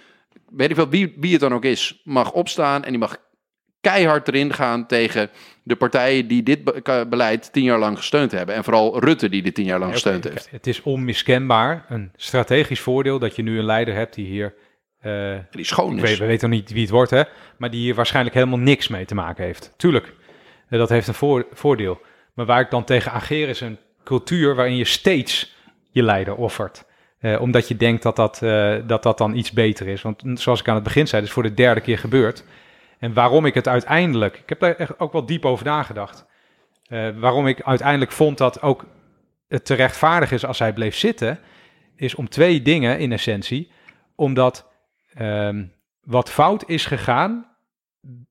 [0.50, 2.84] weet ik wel wie, wie het dan ook is, mag opstaan.
[2.84, 3.16] En die mag
[3.80, 5.30] keihard erin gaan tegen
[5.62, 8.54] de partijen die dit beleid tien jaar lang gesteund hebben.
[8.54, 10.50] En vooral Rutte die dit tien jaar lang gesteund heeft.
[10.50, 14.54] Het is onmiskenbaar een strategisch voordeel dat je nu een leider hebt die hier...
[15.02, 16.02] Uh, die schoon is.
[16.02, 17.22] Weet, we weten nog niet wie het wordt, hè?
[17.58, 19.74] Maar die hier waarschijnlijk helemaal niks mee te maken heeft.
[19.76, 20.14] Tuurlijk,
[20.68, 22.00] uh, dat heeft een voor, voordeel.
[22.34, 25.56] Maar waar ik dan tegen ageer is een cultuur waarin je steeds
[25.90, 26.84] je leider offert.
[27.20, 30.02] Uh, omdat je denkt dat dat, uh, dat dat dan iets beter is.
[30.02, 32.44] Want zoals ik aan het begin zei, het is voor de derde keer gebeurd.
[32.98, 36.26] En waarom ik het uiteindelijk, ik heb daar echt ook wel diep over nagedacht.
[36.88, 38.85] Uh, waarom ik uiteindelijk vond dat ook
[39.48, 41.38] het te rechtvaardig is als hij bleef zitten,
[41.96, 43.70] is om twee dingen in essentie.
[44.14, 44.66] Omdat
[45.20, 47.46] um, wat fout is gegaan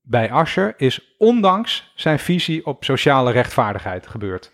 [0.01, 4.51] bij Ascher is ondanks zijn visie op sociale rechtvaardigheid gebeurd.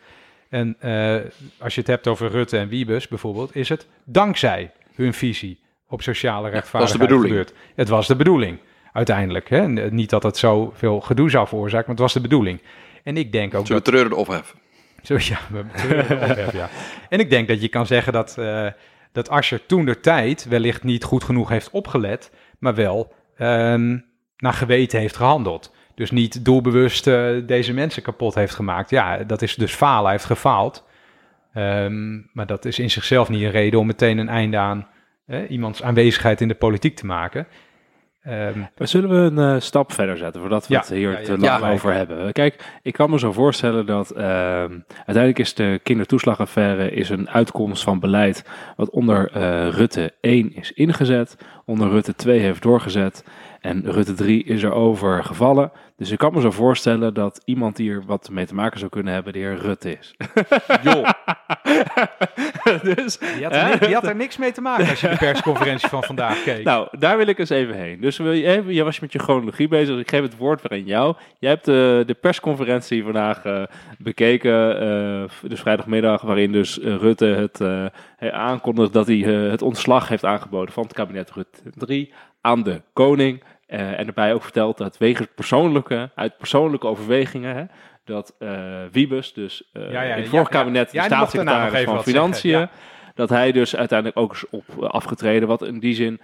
[0.53, 1.15] En uh,
[1.57, 6.01] als je het hebt over Rutte en Wiebes bijvoorbeeld, is het dankzij hun visie op
[6.01, 7.53] sociale rechtvaardigheid ja, was gebeurd.
[7.75, 8.59] Het was de bedoeling,
[8.91, 9.49] uiteindelijk.
[9.49, 9.67] Hè?
[9.89, 12.61] Niet dat het zoveel gedoe zou veroorzaken, maar het was de bedoeling.
[13.03, 13.93] En ik denk ook Zullen dat...
[13.93, 14.59] we treuren of opheffen?
[15.03, 16.69] Zo, ja, we treuren ja.
[17.09, 18.67] En ik denk dat je kan zeggen dat, uh,
[19.11, 23.13] dat Ascher toen de tijd wellicht niet goed genoeg heeft opgelet, maar wel...
[23.37, 24.05] Um,
[24.37, 25.72] naar geweten heeft gehandeld.
[25.95, 28.89] Dus niet doelbewust uh, deze mensen kapot heeft gemaakt.
[28.89, 30.03] Ja, dat is dus falen.
[30.03, 30.83] Hij heeft gefaald.
[31.55, 34.87] Um, maar dat is in zichzelf niet een reden om meteen een einde aan
[35.27, 37.47] uh, iemands aanwezigheid in de politiek te maken.
[38.27, 41.25] Um, maar zullen we een uh, stap verder zetten voordat we ja, het hier ja,
[41.25, 42.31] te lang over hebben?
[42.31, 44.23] Kijk, ik kan me zo voorstellen dat uh,
[44.95, 50.71] uiteindelijk is de kindertoeslagaffaire is een uitkomst van beleid wat onder uh, Rutte 1 is
[50.71, 53.23] ingezet, onder Rutte 2 heeft doorgezet
[53.63, 55.71] en Rutte 3 is er over gevallen.
[55.97, 59.13] Dus ik kan me zo voorstellen dat iemand hier wat mee te maken zou kunnen
[59.13, 60.15] hebben, de heer Rutte is.
[60.83, 61.09] Joh.
[62.95, 65.89] dus, je, had er, niks, had er niks mee te maken als je de persconferentie
[65.89, 66.63] van vandaag keek.
[66.63, 68.01] Nou, daar wil ik eens even heen.
[68.01, 69.87] Dus wil je, even, je was met je chronologie bezig.
[69.87, 71.15] Dus ik geef het woord weer aan jou.
[71.39, 73.63] Jij hebt de, de persconferentie vandaag uh,
[73.97, 77.61] bekeken, uh, dus vrijdagmiddag, waarin dus Rutte het
[78.31, 83.43] aankondigt dat hij het ontslag heeft aangeboden van het kabinet Rutte 3 aan de koning.
[83.73, 87.63] Uh, en daarbij ook verteld dat wegens persoonlijke, uit persoonlijke overwegingen, hè,
[88.03, 88.49] dat uh,
[88.91, 92.69] Wiebes, dus uh, ja, ja, in het vorige ja, kabinet de staatssecretaris van Financiën,
[93.15, 96.21] dat hij dus uiteindelijk ook is op afgetreden, wat in die zin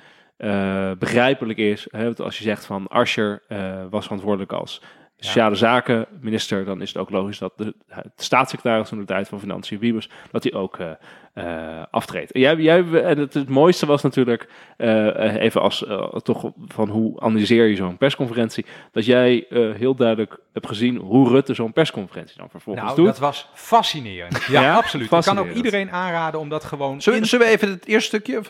[1.00, 1.88] begrijpelijk is.
[1.92, 3.42] Hè, als je zegt van Ascher
[3.90, 4.82] was verantwoordelijk als
[5.20, 9.28] sociale zaken minister, dan is het ook logisch dat de, de staatssecretaris van de tijd
[9.28, 10.92] van Financiën, Wiebes, dat hij ook uh,
[11.36, 12.32] uh, aftreedt.
[12.32, 15.86] En, jij, jij, en het, het mooiste was natuurlijk, uh, even als
[16.24, 21.54] toch van hoe analyseer je zo'n persconferentie, dat jij heel duidelijk hebt gezien hoe Rutte
[21.54, 23.06] zo'n persconferentie dan vervolgens nou, doet.
[23.06, 24.44] dat was fascinerend.
[24.44, 25.12] Ja, ja absoluut.
[25.12, 27.02] Ik kan ook iedereen aanraden om dat gewoon...
[27.02, 27.26] Zullen, in...
[27.26, 28.38] zullen we even het eerste stukje?
[28.38, 28.48] Of,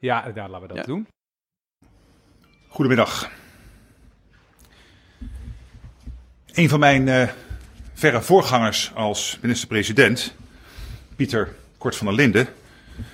[0.00, 0.82] Ja, ja, laten we dat ja.
[0.82, 1.06] doen.
[2.68, 3.30] Goedemiddag.
[6.52, 7.28] Een van mijn uh,
[7.94, 10.34] verre voorgangers als minister-president,
[11.16, 12.48] Pieter Kort van der Linden,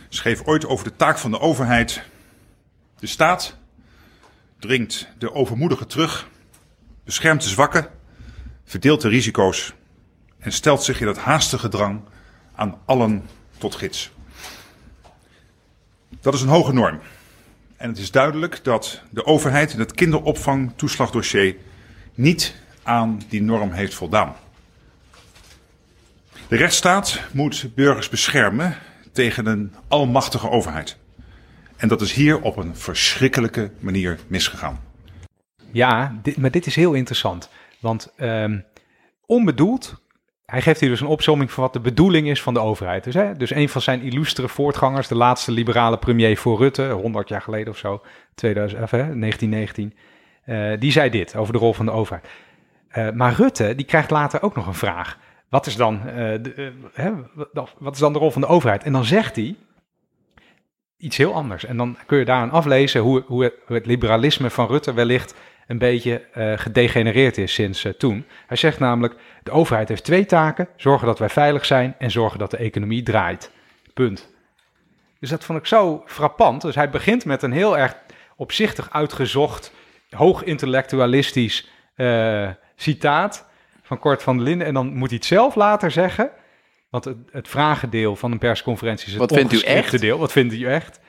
[0.09, 2.03] schreef ooit over de taak van de overheid.
[2.99, 3.57] De staat
[4.59, 6.29] dringt de overmoedigen terug,
[7.05, 7.89] beschermt de zwakken,
[8.65, 9.73] verdeelt de risico's
[10.39, 12.01] en stelt zich in het haastige drang
[12.55, 14.11] aan allen tot gids.
[16.21, 17.01] Dat is een hoge norm.
[17.77, 21.57] En het is duidelijk dat de overheid in het kinderopvangtoeslagdossier
[22.15, 22.55] niet
[22.89, 24.35] aan die norm heeft voldaan.
[26.49, 28.77] De rechtsstaat moet burgers beschermen
[29.13, 30.97] tegen een almachtige overheid.
[31.77, 34.81] En dat is hier op een verschrikkelijke manier misgegaan.
[35.71, 37.51] Ja, dit, maar dit is heel interessant.
[37.81, 38.65] Want um,
[39.27, 40.03] onbedoeld,
[40.47, 43.05] hij geeft hier dus een opzomming van wat de bedoeling is van de overheid.
[43.05, 47.29] Dus, hè, dus een van zijn illustere voortgangers, de laatste liberale premier voor Rutte, 100
[47.29, 48.03] jaar geleden of zo,
[48.35, 49.95] 2000, of, hè, 1919,
[50.47, 52.29] uh, die zei dit over de rol van de overheid.
[52.99, 55.19] Uh, maar Rutte, die krijgt later ook nog een vraag.
[55.49, 57.13] Wat is, dan, uh, de, hè,
[57.79, 58.83] wat is dan de rol van de overheid?
[58.83, 59.57] En dan zegt hij,
[60.97, 61.65] iets heel anders.
[61.65, 65.35] En dan kun je daaraan aflezen hoe, hoe het liberalisme van Rutte wellicht
[65.67, 66.23] een beetje
[66.57, 68.25] gedegenereerd is sinds toen.
[68.47, 72.39] Hij zegt namelijk, de overheid heeft twee taken, zorgen dat wij veilig zijn en zorgen
[72.39, 73.51] dat de economie draait.
[73.95, 74.29] Punt.
[75.21, 76.63] Dus dat vond ik zo frappant.
[76.63, 77.97] Dus hij begint met een heel erg
[78.37, 79.73] opzichtig uitgezocht,
[80.11, 81.69] hoog intellectualistisch
[82.79, 83.47] citaat
[83.83, 84.67] van Kort van der Linden.
[84.67, 86.31] En dan moet hij het zelf later zeggen.
[86.91, 90.01] Want het, het vragendeel van een persconferentie is het Wat vindt u echt?
[90.01, 90.19] deel.
[90.19, 91.01] Wat vindt u echt?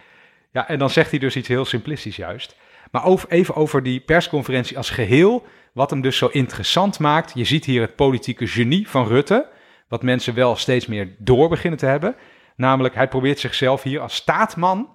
[0.51, 2.55] Ja, en dan zegt hij dus iets heel simplistisch juist.
[2.91, 5.45] Maar over, even over die persconferentie als geheel.
[5.73, 7.31] Wat hem dus zo interessant maakt.
[7.35, 9.47] Je ziet hier het politieke genie van Rutte.
[9.87, 12.15] Wat mensen wel steeds meer door beginnen te hebben.
[12.55, 14.89] Namelijk, hij probeert zichzelf hier als staatman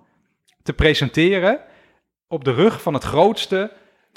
[0.63, 1.61] te presenteren.
[2.29, 3.73] Op de rug van het grootste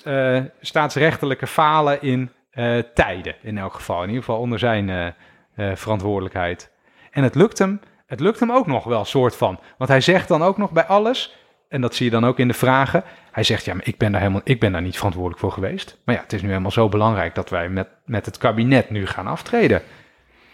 [0.08, 3.36] uh, staatsrechtelijke falen in uh, tijden.
[3.42, 4.02] In elk geval.
[4.02, 6.72] In ieder geval onder zijn uh, verantwoordelijkheid.
[7.12, 7.80] En het lukt hem.
[8.06, 9.60] Het lukt hem ook nog wel, soort van.
[9.78, 11.38] Want hij zegt dan ook nog bij alles
[11.70, 13.04] en dat zie je dan ook in de vragen.
[13.32, 15.98] Hij zegt, ja, maar ik ben daar, helemaal, ik ben daar niet verantwoordelijk voor geweest.
[16.06, 19.06] Maar ja, het is nu helemaal zo belangrijk dat wij met, met het kabinet nu
[19.06, 19.82] gaan aftreden.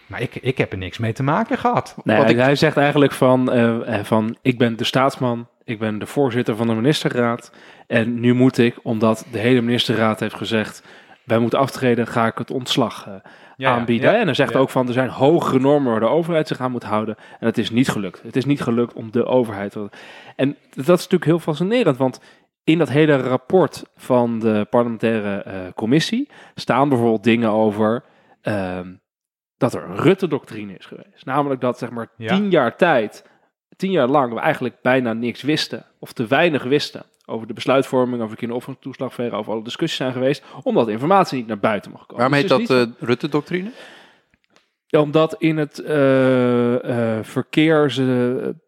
[0.06, 1.96] Maar ik, ik heb er niks mee te maken gehad.
[2.04, 6.06] Nee, ik, hij zegt eigenlijk van, uh, van, ik ben de staatsman, ik ben de
[6.06, 7.52] voorzitter van de ministerraad.
[7.86, 10.82] En nu moet ik, omdat de hele ministerraad heeft gezegd,
[11.24, 13.14] wij moeten aftreden, ga ik het ontslag uh,
[13.56, 14.12] ja, aanbieden.
[14.12, 16.70] Ja, en hij zegt ook van, er zijn hogere normen waar de overheid zich aan
[16.70, 17.16] moet houden.
[17.40, 18.22] En het is niet gelukt.
[18.22, 19.88] Het is niet gelukt om de overheid te...
[20.36, 22.20] En dat is natuurlijk heel fascinerend, want
[22.64, 28.04] in dat hele rapport van de parlementaire uh, commissie staan bijvoorbeeld dingen over
[28.42, 28.78] uh,
[29.56, 31.24] dat er een Rutte-doctrine is geweest.
[31.24, 33.24] Namelijk dat zeg maar tien jaar tijd,
[33.76, 38.22] tien jaar lang we eigenlijk bijna niks wisten of te weinig wisten over de besluitvorming,
[38.22, 42.16] over kinderopvangtoeslagverre, over alle discussies zijn geweest, omdat informatie niet naar buiten mag komen.
[42.16, 43.70] Waarom heet dus dat uh, Rutte-doctrine?
[44.86, 47.92] Ja, omdat in het uh, uh, verkeer,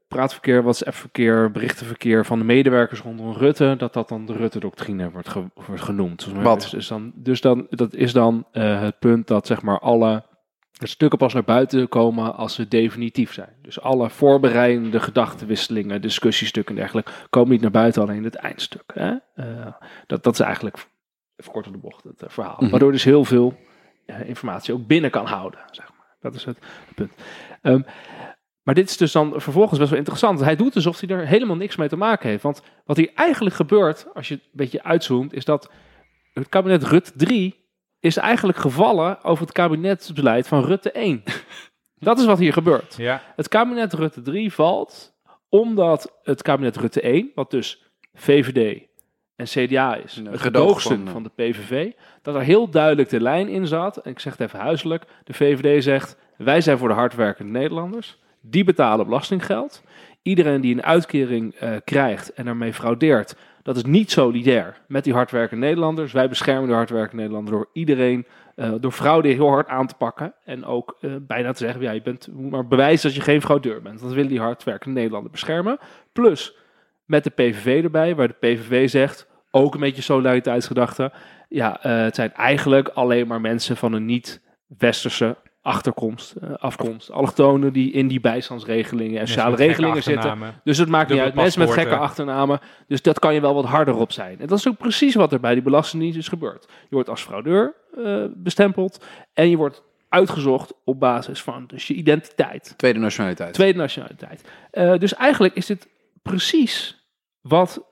[0.08, 5.44] praatverkeer, WhatsApp-verkeer, berichtenverkeer van de medewerkers rondom Rutte, dat dat dan de Rutte-doctrine wordt, ge
[5.66, 6.26] wordt genoemd.
[6.42, 6.60] Wat?
[6.60, 10.22] Dus, dus, dan, dus dan, dat is dan het punt dat zeg maar alle
[10.78, 13.56] de stukken pas naar buiten komen als ze definitief zijn.
[13.62, 18.92] Dus alle voorbereidende gedachtenwisselingen, discussiestukken en dergelijke komen niet naar buiten, alleen het eindstuk.
[18.94, 19.10] Hè?
[19.36, 19.66] Uh,
[20.06, 20.76] dat, dat is eigenlijk,
[21.36, 22.52] even kort op de bocht, het uh, verhaal.
[22.52, 22.70] Mm -hmm.
[22.70, 23.54] Waardoor dus heel veel
[24.06, 26.16] uh, informatie ook binnen kan houden, zeg maar.
[26.20, 27.12] Dat is het, het punt.
[27.62, 27.84] Um,
[28.62, 30.40] maar dit is dus dan vervolgens best wel interessant.
[30.40, 32.42] Hij doet alsof hij er helemaal niks mee te maken heeft.
[32.42, 35.70] Want wat hier eigenlijk gebeurt, als je het een beetje uitzoomt, is dat
[36.32, 37.65] het kabinet Rut 3
[38.06, 41.22] is eigenlijk gevallen over het kabinetsbeleid van Rutte 1.
[41.98, 42.94] Dat is wat hier gebeurt.
[42.96, 43.22] Ja.
[43.36, 45.14] Het kabinet Rutte 3 valt
[45.48, 47.82] omdat het kabinet Rutte 1, wat dus
[48.14, 48.82] VVD
[49.36, 51.92] en CDA is, Een gedoogstuk gedoogstuk van de PVV,
[52.22, 53.96] dat er heel duidelijk de lijn in zat.
[53.96, 55.04] En ik zeg het even huiselijk.
[55.24, 58.18] De VVD zegt, wij zijn voor de hardwerkende Nederlanders.
[58.40, 59.82] Die betalen belastinggeld.
[60.26, 65.12] Iedereen die een uitkering uh, krijgt en daarmee fraudeert, dat is niet solidair met die
[65.12, 66.12] hardwerkende Nederlanders.
[66.12, 70.34] Wij beschermen de hardwerkende Nederlander door iedereen, uh, door fraude heel hard aan te pakken.
[70.44, 73.82] En ook uh, bijna te zeggen, ja, je bent, maar bewijzen dat je geen fraudeur
[73.82, 74.00] bent.
[74.00, 75.78] Dat willen die hardwerkende Nederlander beschermen.
[76.12, 76.56] Plus
[77.04, 81.12] met de PVV erbij, waar de PVV zegt, ook een beetje solidariteitsgedachte.
[81.48, 87.10] Ja, het zijn eigenlijk alleen maar mensen van een niet-westerse achterkomst, uh, afkomst.
[87.10, 90.38] Allochtonen die in die bijstandsregelingen en sociale regelingen zitten.
[90.64, 91.34] Dus het maakt niet uit.
[91.34, 92.60] Mensen met gekke achternamen.
[92.86, 94.40] Dus dat kan je wel wat harder op zijn.
[94.40, 96.64] En dat is ook precies wat er bij die Belastingdienst is gebeurd.
[96.64, 101.94] Je wordt als fraudeur uh, bestempeld en je wordt uitgezocht op basis van dus je
[101.94, 102.74] identiteit.
[102.76, 103.54] Tweede nationaliteit.
[103.54, 104.48] Tweede nationaliteit.
[104.72, 105.88] Uh, dus eigenlijk is dit
[106.22, 107.04] precies
[107.40, 107.84] wat,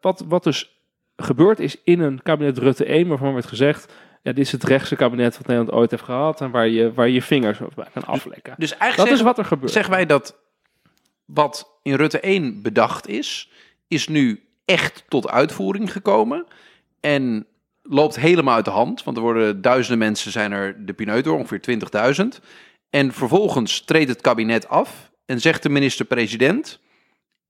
[0.00, 0.80] wat, wat dus
[1.16, 4.96] gebeurd is in een kabinet Rutte 1, waarvan werd gezegd ja, dit is het rechtse
[4.96, 8.54] kabinet wat Nederland ooit heeft gehad en waar je, waar je vingers op kan aflekken.
[8.58, 9.72] Dus eigenlijk is zeggen, wat er gebeurt.
[9.72, 10.36] zeggen wij dat
[11.24, 13.50] wat in Rutte 1 bedacht is,
[13.88, 16.46] is nu echt tot uitvoering gekomen.
[17.00, 17.46] En
[17.82, 19.04] loopt helemaal uit de hand.
[19.04, 21.80] Want er worden duizenden mensen zijn er de pineut door, ongeveer
[22.20, 22.44] 20.000.
[22.90, 26.80] En vervolgens treedt het kabinet af en zegt de minister-president...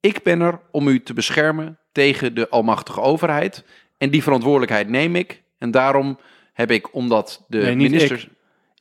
[0.01, 3.65] ik ben er om u te beschermen tegen de almachtige overheid.
[3.99, 5.43] En die verantwoordelijkheid neem ik.
[5.59, 6.19] En daarom
[6.53, 8.29] heb ik, omdat de Nee, ministers...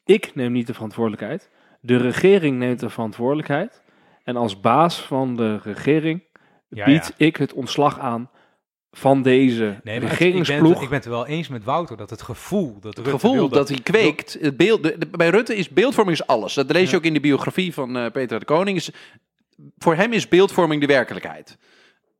[0.05, 1.49] Ik neem niet de verantwoordelijkheid.
[1.81, 3.81] De regering neemt de verantwoordelijkheid.
[4.23, 6.23] En als baas van de regering
[6.69, 7.25] Ja, bied ja.
[7.25, 8.29] ik het ontslag aan
[8.91, 10.73] van deze Nee, het- ik, regeringsploeg.
[10.73, 13.69] ben, ik ben het wel eens met Wouter dat het gevoel dat Het gevoel dat
[13.69, 14.37] hij kweekt.
[14.41, 16.53] Het beeld, de- de- bij Rutte is beeldvorming is alles.
[16.53, 16.97] Dat lees je Ja.
[16.97, 18.77] ook in de biografie van eh, Peter de Koning.
[18.77, 18.91] Is,
[19.77, 21.57] voor hem is beeldvorming de werkelijkheid.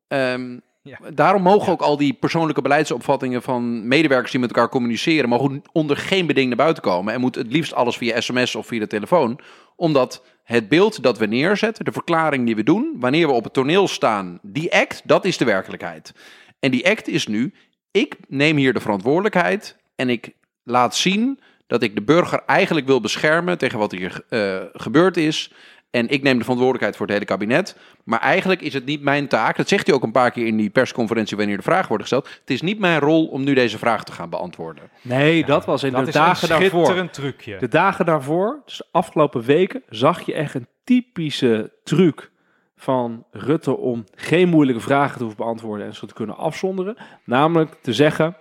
[0.07, 0.97] Ehm, Ja.
[1.13, 5.97] Daarom mogen ook al die persoonlijke beleidsopvattingen van medewerkers die met elkaar communiceren, mogen onder
[5.97, 7.13] geen beding naar buiten komen.
[7.13, 9.39] En moet het liefst alles via sms of via de telefoon.
[9.75, 13.53] Omdat het beeld dat we neerzetten, de verklaring die we doen, wanneer we op het
[13.53, 16.13] toneel staan, die act, dat is de werkelijkheid.
[16.59, 17.53] En die act is nu,
[17.91, 20.31] ik neem hier de verantwoordelijkheid en ik
[20.63, 25.51] laat zien dat ik de burger eigenlijk wil beschermen tegen wat hier eh, gebeurd is.
[25.91, 27.77] En ik neem de verantwoordelijkheid voor het hele kabinet.
[28.03, 29.57] Maar eigenlijk is het niet mijn taak.
[29.57, 32.29] Dat zegt hij ook een paar keer in die persconferentie wanneer de vragen worden gesteld.
[32.39, 34.83] Het is niet mijn rol om nu deze vraag te gaan beantwoorden.
[35.01, 36.83] Nee, dat was in dat de is dagen een daarvoor.
[36.83, 37.57] schitterend trucje.
[37.57, 42.31] De dagen daarvoor, dus de afgelopen weken, zag je echt een typische truc
[42.75, 46.97] van Rutte om geen moeilijke vragen te hoeven beantwoorden en ze te kunnen afzonderen.
[47.25, 48.35] Namelijk te zeggen,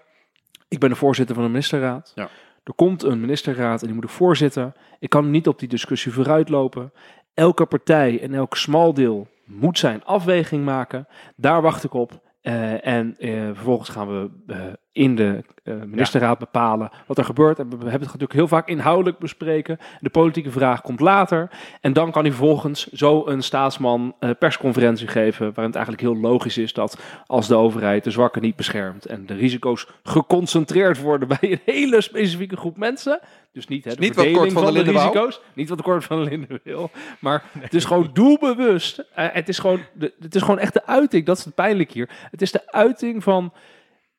[0.68, 2.12] ik ben de voorzitter van de ministerraad.
[2.14, 2.28] Ja.
[2.64, 4.74] Er komt een ministerraad en die moet ik voorzitten.
[4.98, 6.92] Ik kan niet op die discussie vooruitlopen.
[7.40, 11.07] Elke partij en elk smaldeel moet zijn afweging maken.
[11.37, 12.20] Daar wacht ik op.
[12.40, 14.59] Eh, en eh, vervolgens gaan we eh,
[14.92, 17.59] in de eh, ministerraad bepalen wat er gebeurt.
[17.59, 19.79] En we hebben het natuurlijk heel vaak inhoudelijk bespreken.
[20.00, 21.50] De politieke vraag komt later.
[21.81, 25.44] En dan kan hij vervolgens zo een staatsman eh, persconferentie geven.
[25.44, 29.07] Waarin het eigenlijk heel logisch is dat als de overheid de zwakken niet beschermt.
[29.07, 33.20] en de risico's geconcentreerd worden bij een hele specifieke groep mensen.
[33.53, 34.96] Dus niet, hè, de Niet wat van de wou.
[34.96, 35.40] risico's.
[35.55, 36.90] Niet wat de Kort van der Linden wil.
[37.18, 39.05] Maar het is gewoon doelbewust.
[39.14, 41.26] Eh, het, is gewoon, de, het is gewoon echt de uiting.
[41.26, 42.09] Dat is het pijnlijk hier.
[42.31, 43.53] Het is de uiting van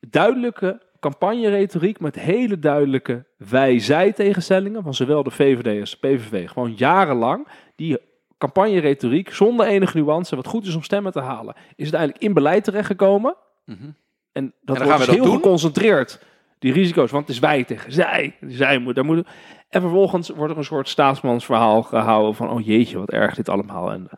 [0.10, 6.50] duidelijke campagneretoriek met hele duidelijke wij-zij tegenstellingen van zowel de VVD als de PVV.
[6.50, 7.98] Gewoon jarenlang die
[8.38, 12.64] campagneretoriek zonder enige nuance, wat goed is om stemmen te halen, is uiteindelijk in beleid
[12.64, 13.36] terechtgekomen.
[13.66, 13.90] Mhm.
[14.32, 15.36] En dat dan wordt gaan we dus dat heel doen?
[15.36, 16.24] geconcentreerd.
[16.60, 18.36] Die risico's, want het is wij tegen zij.
[18.48, 19.28] zij moet, daar moet,
[19.70, 23.92] en vervolgens wordt er een soort staatsmansverhaal gehouden van, oh jeetje, wat erg dit allemaal.
[23.92, 24.10] En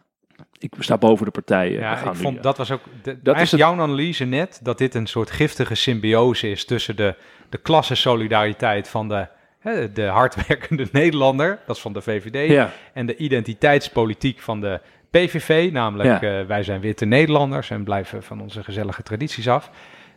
[0.63, 1.79] ik sta boven de partijen.
[1.79, 5.07] Ja, ik vond dat was ook de, dat is jouw analyse net dat dit een
[5.07, 7.15] soort giftige symbiose is tussen de,
[7.49, 9.27] de klassensolidariteit van de,
[9.59, 14.79] hè, de hardwerkende Nederlander, dat is van de VVD, Ja, en de identiteitspolitiek van de
[15.09, 16.39] PVV, namelijk Ja.
[16.39, 19.69] eh, wij zijn witte Nederlanders en blijven van onze gezellige tradities af.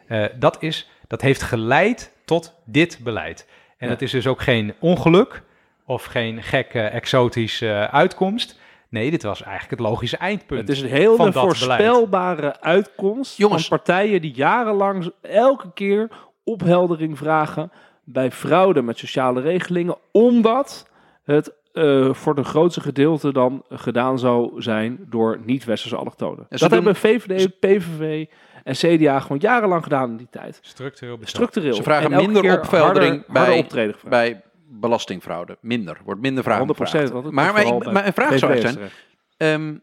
[0.07, 3.47] Eh, dat, is, dat heeft geleid tot dit beleid.
[3.79, 3.93] En Ja.
[3.93, 5.43] dat is dus ook geen ongeluk
[5.85, 8.59] of geen gekke exotische eh, uitkomst.
[8.89, 10.61] Nee, dit was eigenlijk het logische eindpunt.
[10.61, 13.67] het is een dat voorspelbare uitkomst Jongens.
[13.69, 16.09] van partijen die jarenlang elke keer
[16.45, 17.71] opheldering vragen
[18.05, 20.91] bij fraude met sociale regelingen, omdat
[21.25, 26.47] het eh, voor de grootste gedeelte dan gedaan zou zijn door niet-westerse allochtonen.
[26.49, 28.27] Dat doen- hebben VVD, PVV
[28.65, 30.59] en CDA gewoon jarenlang gedaan in die tijd.
[30.63, 31.31] Structureel betaald.
[31.31, 31.75] Structureel.
[31.75, 34.11] Ze vragen minder opheldering harder, harder bij- optreden gevraagd.
[34.33, 35.59] Bij belastingfraude.
[35.61, 36.01] Minder.
[36.05, 37.13] Wordt minder vragen 100 gevraagd.
[37.35, 38.91] Maar, maar, ik- maar een vraag zou zijn.
[39.37, 39.77] Ehm,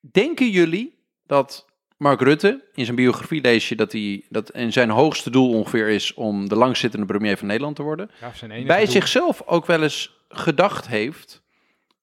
[0.00, 4.90] denken jullie dat Mark Rutte, in zijn biografie lees je dat hij dat in zijn
[4.90, 8.66] hoogste doel ongeveer is om de langzittende premier van Nederland te worden, Ja, zijn enige
[8.66, 8.92] bij doel.
[8.92, 11.42] zichzelf ook wel eens gedacht heeft,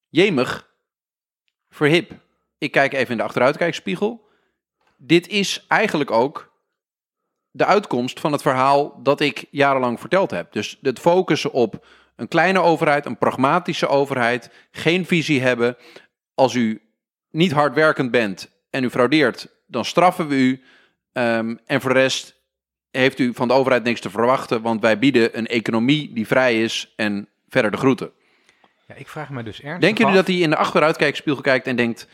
[0.09, 0.69] jemig,
[1.69, 2.11] verhip,
[2.57, 4.27] ik kijk even in de achteruitkijkspiegel.
[4.97, 6.53] Dit is eigenlijk ook
[7.51, 10.51] de uitkomst van het verhaal dat ik jarenlang verteld heb.
[10.51, 11.85] Dus het focussen op
[12.15, 15.77] een kleine overheid, een pragmatische overheid, geen visie hebben.
[16.33, 16.81] Als u
[17.31, 20.61] niet hardwerkend bent en u fraudeert, dan straffen we u.
[21.11, 22.35] Ehm, en voor de rest
[22.91, 26.63] heeft u van de overheid niks te verwachten, want wij bieden een economie die vrij
[26.63, 28.11] is en verder de groeten.
[28.87, 31.75] Ja, ik vraag me dus ernstig Denken jullie dat hij in de achteruitkijkspiegel kijkt en
[31.75, 32.07] denkt,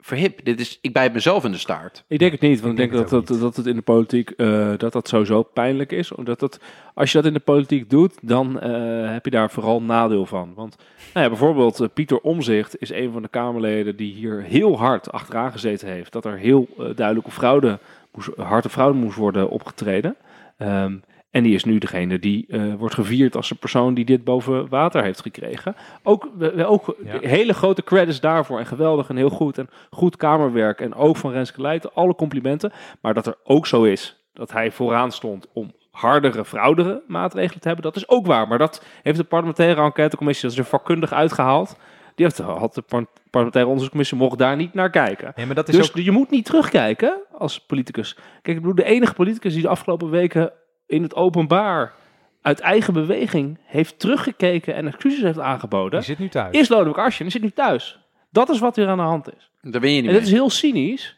[0.00, 2.04] verhip, dit is, ik bijt mezelf in de staart.
[2.06, 3.76] Ik denk het niet, want ik Ik denk, denk dat, het dat, dat het in
[3.76, 6.12] de politiek eh, dat dat sowieso pijnlijk is.
[6.12, 6.60] Omdat het,
[6.94, 10.52] als je dat in de politiek doet, dan eh, heb je daar vooral nadeel van.
[10.54, 10.76] Want
[11.12, 15.12] nou ja, bijvoorbeeld eh, Pieter Omzicht is een van de Kamerleden die hier heel hard
[15.12, 16.12] achteraan gezeten heeft.
[16.12, 17.78] Dat er heel eh, duidelijk op fraude
[18.14, 20.16] moest, harde fraude moest worden opgetreden.
[20.56, 20.96] Ehm,
[21.30, 24.68] En die is nu degene die eh, wordt gevierd als de persoon die dit boven
[24.68, 25.76] water heeft gekregen.
[26.02, 26.28] Ook,
[26.66, 27.18] ook Ja.
[27.20, 28.58] hele grote credits daarvoor.
[28.58, 29.58] En geweldig en heel goed.
[29.58, 30.80] En goed kamerwerk.
[30.80, 31.90] En ook van Renske Leijten.
[31.94, 32.72] Alle complimenten.
[33.00, 37.66] Maar dat er ook zo is dat hij vooraan stond om hardere, fraudere maatregelen te
[37.68, 37.84] hebben.
[37.86, 38.48] Dat is ook waar.
[38.48, 41.76] Maar dat heeft de parlementaire enquêtecommissie, dat is er vakkundig uitgehaald.
[42.14, 45.32] Die heeft, had de par- parlementaire onderzoekscommissie mocht daar niet naar kijken.
[45.36, 45.96] Nee, maar dat is Dus ook...
[45.96, 48.14] je moet niet terugkijken als politicus.
[48.14, 50.52] Kijk, ik bedoel, de enige politicus die de afgelopen weken
[50.90, 51.92] in het openbaar
[52.42, 56.56] uit eigen beweging heeft teruggekeken en excuses heeft aangeboden, Die zit nu thuis.
[56.58, 57.22] is Lodewijk Asscher.
[57.24, 57.98] Die zit nu thuis.
[58.30, 59.50] Dat is wat hier aan de hand is.
[59.60, 61.16] Daar ben je niet En dat is heel cynisch.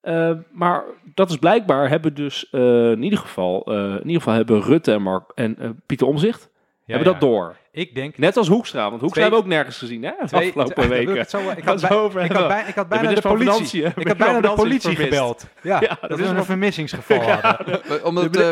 [0.00, 4.34] eh, maar dat is blijkbaar hebben dus eh, in ieder geval, eh, in ieder geval
[4.34, 6.50] hebben Rutte en, Mark, en eh, Pieter Omzicht
[6.92, 7.18] hebben ja.
[7.18, 7.56] dat door.
[7.72, 8.18] Ik denk...
[8.18, 10.82] Net als Hoekstra, want Hoekstra Twee- hebben we ook nergens gezien hè, de Twee- afgelopen
[10.84, 11.24] ik weken.
[11.28, 13.82] zo- Ik Gaan had, bij- over ik had, bij- ik had bijna de politie.
[13.96, 15.46] Ik had bijna de politie gebeld.
[15.62, 17.64] Ja, Ja, dat is een vermissingsgeval hadden.
[17.84, 18.48] Eh, Omdat eh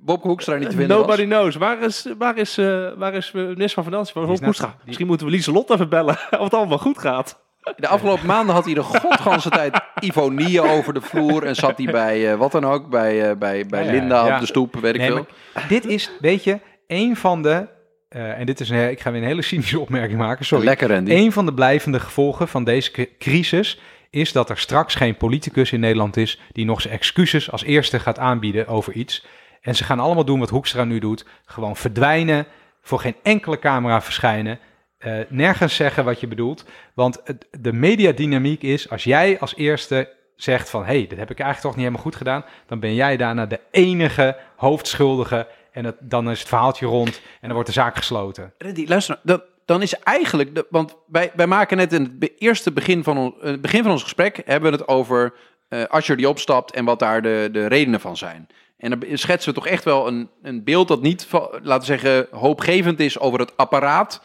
[0.00, 1.38] Bob Hoekstra niet te vinden Nobody was.
[1.38, 1.56] knows.
[1.56, 4.22] Waar is, waar is, eh, waar is minister van Financiën?
[4.22, 4.66] Waar is Hoekstra?
[4.66, 7.40] die- Misschien moeten we Lieselot even bellen of het allemaal goed gaat.
[7.76, 11.42] De afgelopen maanden had hij de godganse tijd Ivonie over de vloer.
[11.44, 14.26] En zat hij bij eh, wat dan ook, bij, eh, bij, bij Ja, ja, Linda
[14.26, 14.34] ja.
[14.34, 15.26] op de stoep, weet ik veel.
[15.68, 16.58] dit is, weet je,
[16.92, 17.66] een van de...
[18.08, 20.64] eh, en dit is een, ik ga weer een hele cynische opmerking maken, sorry.
[20.64, 21.10] Lekker Randy.
[21.12, 23.80] Een van de blijvende gevolgen van deze cri- crisis
[24.10, 27.98] is dat er straks geen politicus in Nederland is die nog zijn excuses als eerste
[28.00, 29.26] gaat aanbieden over iets.
[29.60, 31.24] En ze gaan allemaal doen wat Hoekstra nu doet.
[31.44, 32.46] Gewoon verdwijnen,
[32.82, 34.58] voor geen enkele camera verschijnen,
[34.98, 36.64] eh, nergens zeggen wat je bedoelt.
[36.94, 40.80] Want het- de mediadynamiek is, als jij als eerste zegt van...
[40.84, 42.44] hé, hey, dit heb ik eigenlijk toch niet helemaal goed gedaan...
[42.66, 45.46] dan ben jij daarna de enige hoofdschuldige...
[45.72, 48.52] en dan is het verhaaltje rond en dan wordt de zaak gesloten.
[48.58, 52.72] Randy, luister, dan, dan is eigenlijk, de, want wij, wij maken net in het eerste
[52.72, 55.34] begin van, het begin van ons gesprek, hebben we het over
[55.68, 58.48] eh Asscher die opstapt en wat daar de, de redenen van zijn.
[58.76, 61.26] En dan schetsen we toch echt wel een, een beeld dat niet,
[61.62, 64.22] laten we zeggen, hoopgevend is over het apparaat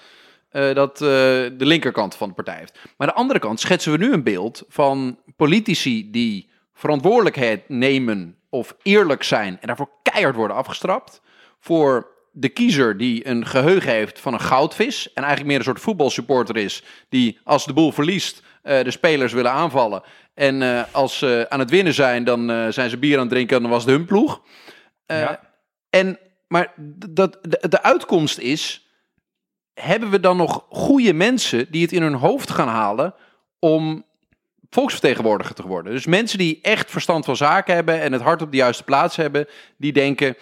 [0.49, 2.73] eh, dat eh, de linkerkant van de partij heeft.
[2.73, 8.35] Maar aan de andere kant schetsen we nu een beeld van politici die verantwoordelijkheid nemen
[8.49, 11.21] of eerlijk zijn en daarvoor keihard worden afgestrapt.
[11.59, 15.79] Voor de kiezer die een geheugen heeft van een goudvis en eigenlijk meer een soort
[15.79, 20.03] voetbalsupporter is die als de boel verliest eh, de spelers willen aanvallen.
[20.33, 23.29] En eh, als ze aan het winnen zijn, dan eh, zijn ze bier aan het
[23.29, 24.41] drinken en dan was het hun ploeg.
[25.05, 25.39] Ja.
[25.89, 26.73] en, maar
[27.09, 28.87] dat, de, de uitkomst is,
[29.73, 33.13] hebben we dan nog goede mensen die het in hun hoofd gaan halen
[33.59, 34.05] om
[34.69, 35.91] volksvertegenwoordiger te worden?
[35.93, 39.15] Dus mensen die echt verstand van zaken hebben en het hart op de juiste plaats
[39.15, 39.47] hebben,
[39.77, 40.37] die denken,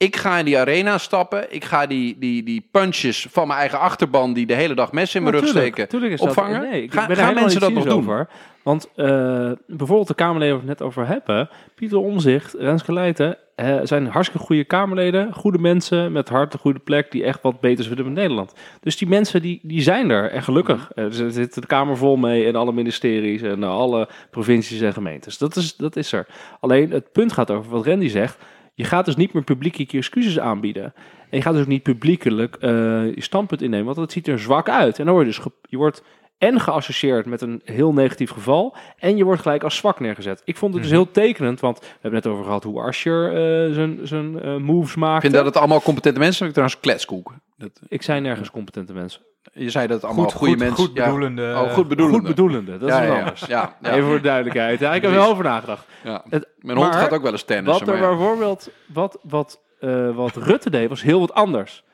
[0.00, 3.78] ik ga in die arena stappen, ik ga die, die, die punches van mijn eigen
[3.78, 6.60] achterban die de hele dag mes in mijn rug Tuurlijk, steken, tuurlijk is opvangen?
[6.60, 7.92] Dat, nee, ik Ga- ben gaan mensen dat nog doen?
[7.92, 8.28] Over,
[8.62, 13.36] want eh, bijvoorbeeld de Kamerleden waar we het net over hebben, Pieter Omzicht, Renske Leijten,
[13.54, 17.60] eh, zijn hartstikke goede Kamerleden, goede mensen met hart, een goede plek, die echt wat
[17.60, 18.52] beters willen met Nederland.
[18.80, 20.90] Dus die mensen die, die zijn er en gelukkig.
[20.94, 20.98] Mhm.
[21.10, 25.38] Eh, er zit de Kamer vol mee en alle ministeries en alle provincies en gemeentes.
[25.38, 26.26] Dat is, dat is er.
[26.60, 28.38] Alleen het punt gaat over wat Randy zegt.
[28.74, 30.94] Je gaat dus niet meer publiekelijk je excuses aanbieden.
[31.30, 32.70] En je gaat dus ook niet publiekelijk eh,
[33.14, 34.98] je standpunt innemen, want dat ziet er zwak uit.
[34.98, 36.04] En dan word je dus je wordt
[36.40, 40.42] en geassocieerd met een heel negatief geval, en je wordt gelijk als zwak neergezet.
[40.44, 41.00] Ik vond het dus Mhm.
[41.00, 44.56] heel tekenend, want we hebben het net over gehad hoe Asscher eh, zijn, zijn eh,
[44.56, 45.20] moves Ik maakte.
[45.20, 46.50] vind dat het allemaal competente mensen zijn.
[46.50, 47.34] Trouwens, kletskoek.
[47.56, 49.20] Dat, Ik zei nergens competente mensen.
[49.52, 50.84] je zei dat het allemaal Goed, goede goed, mensen.
[50.84, 51.42] goed bedoelende...
[51.42, 52.18] Ja, oh, goed bedoelende.
[52.18, 53.40] Goed bedoelende, dat is ja, ja, anders.
[53.40, 53.90] Ja, ja.
[53.92, 54.80] Even voor de duidelijkheid.
[54.80, 55.86] Ja, ik heb er wel over nagedacht.
[56.04, 56.24] Ja.
[56.28, 57.86] Het- Mijn hond maar gaat ook wel eens tennissen.
[57.86, 58.16] Wat er maar ja.
[58.16, 61.84] bijvoorbeeld, wat, wat, eh, wat Rutte deed, was heel wat anders.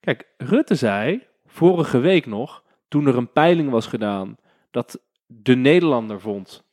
[0.00, 2.62] Kijk, Rutte zei vorige week nog,
[2.94, 4.36] toen er een peiling was gedaan,
[4.70, 6.64] dat de Nederlander vond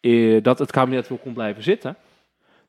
[0.00, 1.96] eh, dat het kabinet wel kon blijven zitten.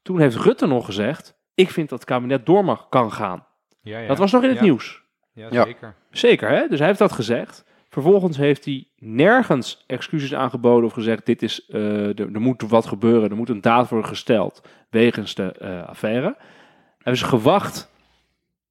[0.01, 3.45] Toen heeft Rutte nog gezegd, ik vind dat het kabinet door mag, kan gaan.
[3.81, 4.07] Ja, ja.
[4.07, 4.63] Dat was nog in het Ja.
[4.63, 5.01] nieuws.
[5.33, 5.63] Ja, Ja.
[5.63, 5.95] zeker.
[6.11, 6.67] Zeker, hè?
[6.67, 7.65] Dus hij heeft dat gezegd.
[7.89, 12.85] Vervolgens heeft hij nergens excuses aangeboden of gezegd: dit is, eh, er, er moet wat
[12.85, 16.35] gebeuren, er moet een daad worden gesteld wegens de eh, affaire.
[16.97, 17.93] Hebben ze gewacht.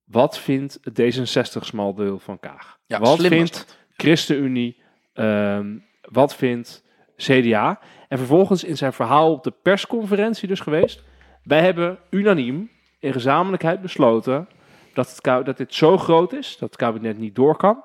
[0.04, 2.78] Wat vindt het D66-smaldeel van Kaag?
[2.86, 3.82] Ja, wat slim was vindt dat.
[3.96, 4.82] ChristenUnie?
[5.12, 6.84] Ehm, wat vindt
[7.16, 7.80] CDA?
[8.08, 11.02] En vervolgens in zijn verhaal op de persconferentie dus geweest.
[11.42, 12.70] Wij hebben unaniem
[13.00, 14.48] in gezamenlijkheid besloten
[14.94, 17.84] dat, het, dat dit zo groot is dat het kabinet niet door kan.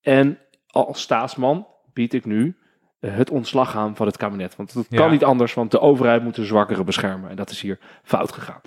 [0.00, 2.56] En als staatsman bied ik nu
[3.00, 4.56] eh, het ontslag aan van het kabinet.
[4.56, 4.96] Want het Ja.
[4.98, 7.30] kan niet anders, want de overheid moet de zwakkeren beschermen.
[7.30, 8.60] En dat is hier fout gegaan.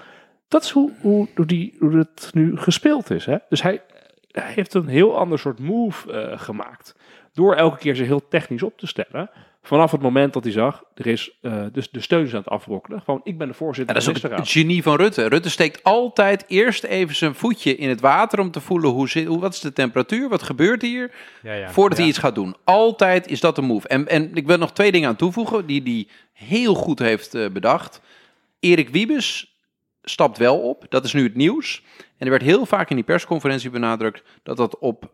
[0.47, 3.25] Dat is hoe, hoe, hoe, die, hoe het nu gespeeld is.
[3.25, 3.37] Hè?
[3.49, 3.81] Dus hij,
[4.43, 6.95] hij heeft een heel ander soort move eh, gemaakt.
[7.33, 9.29] door elke keer ze heel technisch op te stellen.
[9.61, 12.49] Vanaf het moment dat hij zag, er is eh, dus de steun is aan het
[12.49, 13.01] afbrokkelen.
[13.01, 14.65] Gewoon, ik ben de voorzitter dat is van de ook het ministerraad.
[14.65, 15.27] genie van Rutte.
[15.27, 19.27] Rutte steekt altijd eerst even zijn voetje in het water om te voelen hoe, zit,
[19.27, 21.11] hoe wat is de temperatuur, wat gebeurt hier,
[21.43, 21.69] Ja, ja.
[21.69, 22.03] voordat Ja.
[22.03, 22.55] hij iets gaat doen.
[22.63, 23.87] Altijd is dat de move.
[23.87, 27.49] En, en ik wil nog twee dingen aan toevoegen die hij heel goed heeft eh,
[27.49, 28.01] bedacht.
[28.59, 29.56] Erik Wiebes
[30.09, 30.85] stapt wel op.
[30.89, 31.83] Dat is nu het nieuws.
[32.17, 35.11] En er werd heel vaak in die persconferentie benadrukt dat dat op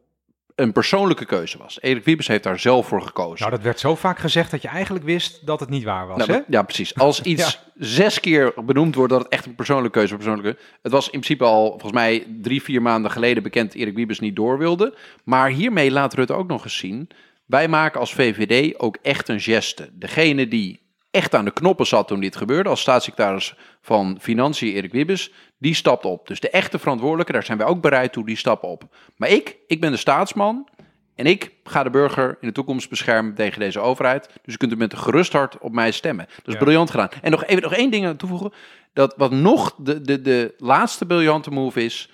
[0.56, 1.82] een persoonlijke keuze was.
[1.82, 3.40] Erik Wiebes heeft daar zelf voor gekozen.
[3.40, 6.18] Nou, dat werd zo vaak gezegd dat je eigenlijk wist dat het niet waar was,
[6.18, 6.40] Nou, hè?
[6.48, 6.96] ja, precies.
[6.96, 10.24] Als iets zes keer benoemd wordt dat het echt een persoonlijke keuze is.
[10.24, 13.96] Persoonlijke, het was in principe al volgens mij drie, vier maanden geleden bekend dat Erik
[13.96, 14.98] Wiebes niet door wilde.
[15.24, 17.10] Maar hiermee laat Rutte ook nog eens zien.
[17.46, 19.90] Wij maken als VVD ook echt een geste.
[19.94, 20.83] Degene die
[21.14, 25.74] echt aan de knoppen zat toen dit gebeurde, als staatssecretaris van Financiën Erik Wiebes, die
[25.74, 26.28] stapt op.
[26.28, 28.84] Dus de echte verantwoordelijke, daar zijn wij ook bereid toe, die stappen op.
[29.18, 30.68] Maar ik, ik ben de staatsman.
[31.16, 34.30] En ik ga de burger in de toekomst beschermen tegen deze overheid.
[34.44, 36.26] Dus u kunt u met een gerust hart op mij stemmen.
[36.36, 36.60] Dat is Ja.
[36.60, 37.10] briljant gedaan.
[37.22, 38.54] En nog, even, nog één ding aan toevoegen.
[38.94, 42.10] Dat wat nog de, de, de laatste briljante move is.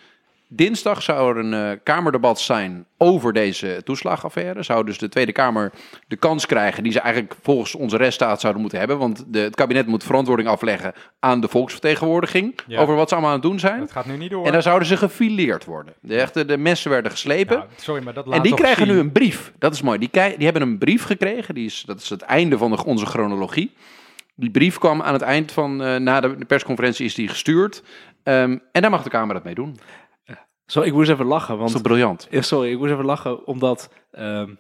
[0.52, 4.64] Dinsdag zou er een eh, Kamerdebat zijn over deze toeslagaffaire.
[4.64, 5.72] Zou dus de Tweede Kamer
[6.08, 8.98] de kans krijgen die ze eigenlijk volgens onze rechtsstaat zouden moeten hebben.
[8.98, 12.80] Want de, het kabinet moet verantwoording afleggen aan de volksvertegenwoordiging Ja.
[12.82, 13.80] over wat ze allemaal aan het doen zijn.
[13.80, 14.46] Dat gaat nu niet door.
[14.46, 15.94] En dan zouden ze gefileerd worden.
[16.02, 17.66] De, echte, de messen werden geslepen.
[17.76, 19.54] Sorry, maar dat laat En die krijgen zien- nu een brief.
[19.60, 20.00] Dat is mooi.
[20.00, 21.54] Die, die hebben een brief gekregen.
[21.56, 23.74] Die is, dat is het einde van de, onze chronologie.
[24.36, 27.84] Die brief kwam aan het eind van, eh, na de, de persconferentie is die gestuurd.
[28.24, 29.80] Ehm, en daar mag de Kamer dat mee doen.
[30.70, 32.28] Zo, ik moest even lachen, want toch briljant?
[32.30, 34.54] Ja, sorry, ik moest even lachen, omdat ehm,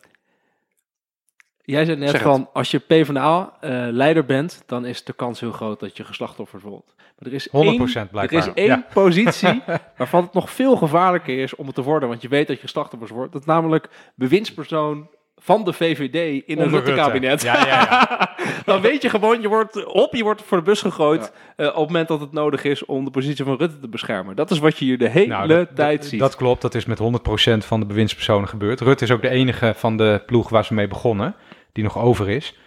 [1.62, 5.80] jij zei net Zeg van, als je PvdA-leider bent, dan is de kans heel groot
[5.80, 6.93] dat je geslachtofferd wordt.
[6.97, 8.39] Maar er is 100% één, er blijkbaar.
[8.39, 8.86] is één Ja.
[8.93, 9.62] positie
[9.97, 12.62] waarvan het nog veel gevaarlijker is om het te worden, want je weet dat je
[12.62, 13.32] geslachtofferd wordt.
[13.32, 15.10] Dat is namelijk bewindspersoon
[15.40, 16.76] van de VVD in een Rutte.
[16.86, 17.42] Rutte-kabinet.
[17.42, 18.36] Ja, ja, ja.
[18.66, 21.74] dan weet je gewoon, je wordt op, je wordt voor de bus gegooid eh, op
[21.76, 24.36] het moment dat het nodig is om de positie van Rutte te beschermen.
[24.36, 26.20] Dat is wat je hier de hele Nou, dat- tijd dat, ziet.
[26.20, 28.82] Dat klopt, dat is met 100% van de bewindspersonen gebeurd.
[28.82, 31.36] Rutte is ook de enige van de ploeg waar ze mee begonnen,
[31.74, 32.58] die nog over is.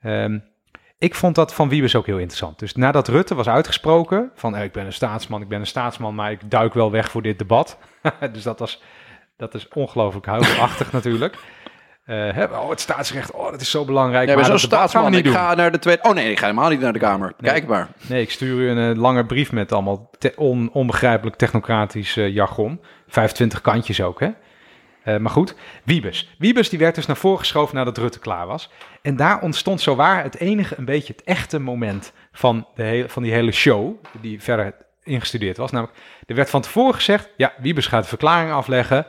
[0.00, 0.38] Ehm,
[0.98, 2.58] ik vond dat van Wiebes ook heel interessant.
[2.58, 6.14] Dus nadat Rutte was uitgesproken van eh, ik ben een staatsman, ik ben een staatsman,
[6.14, 7.78] maar ik duik wel weg voor dit debat.
[8.32, 8.82] dus dat, was,
[9.36, 11.36] dat is ongelooflijk huiverachtig natuurlijk.
[12.08, 14.28] Eh, hè, oh, het staatsrecht, oh, dat is zo belangrijk.
[14.28, 15.14] Ja, maar zo'n staatsman.
[15.14, 15.32] Ik doen.
[15.32, 16.02] ga naar de Tweede...
[16.02, 17.32] Oh nee, ik ga helemaal niet naar de Kamer.
[17.38, 17.50] Nee.
[17.50, 17.88] Kijk maar.
[18.08, 22.28] Nee, ik stuur u een eh, lange brief met allemaal te- on- onbegrijpelijk technocratisch eh,
[22.34, 22.80] jargon.
[23.08, 24.28] 25 kantjes ook, hè?
[25.02, 25.54] Eh, maar goed,
[25.84, 26.34] Wiebes.
[26.38, 28.70] Wiebes die werd dus naar voren geschoven nadat Rutte klaar was.
[29.02, 33.22] En daar ontstond zowaar het enige, een beetje het echte moment van, de hele, van
[33.22, 35.70] die hele show, die verder ingestudeerd was.
[35.70, 39.06] Namelijk, er werd van tevoren gezegd, ja, Wiebes gaat de verklaring afleggen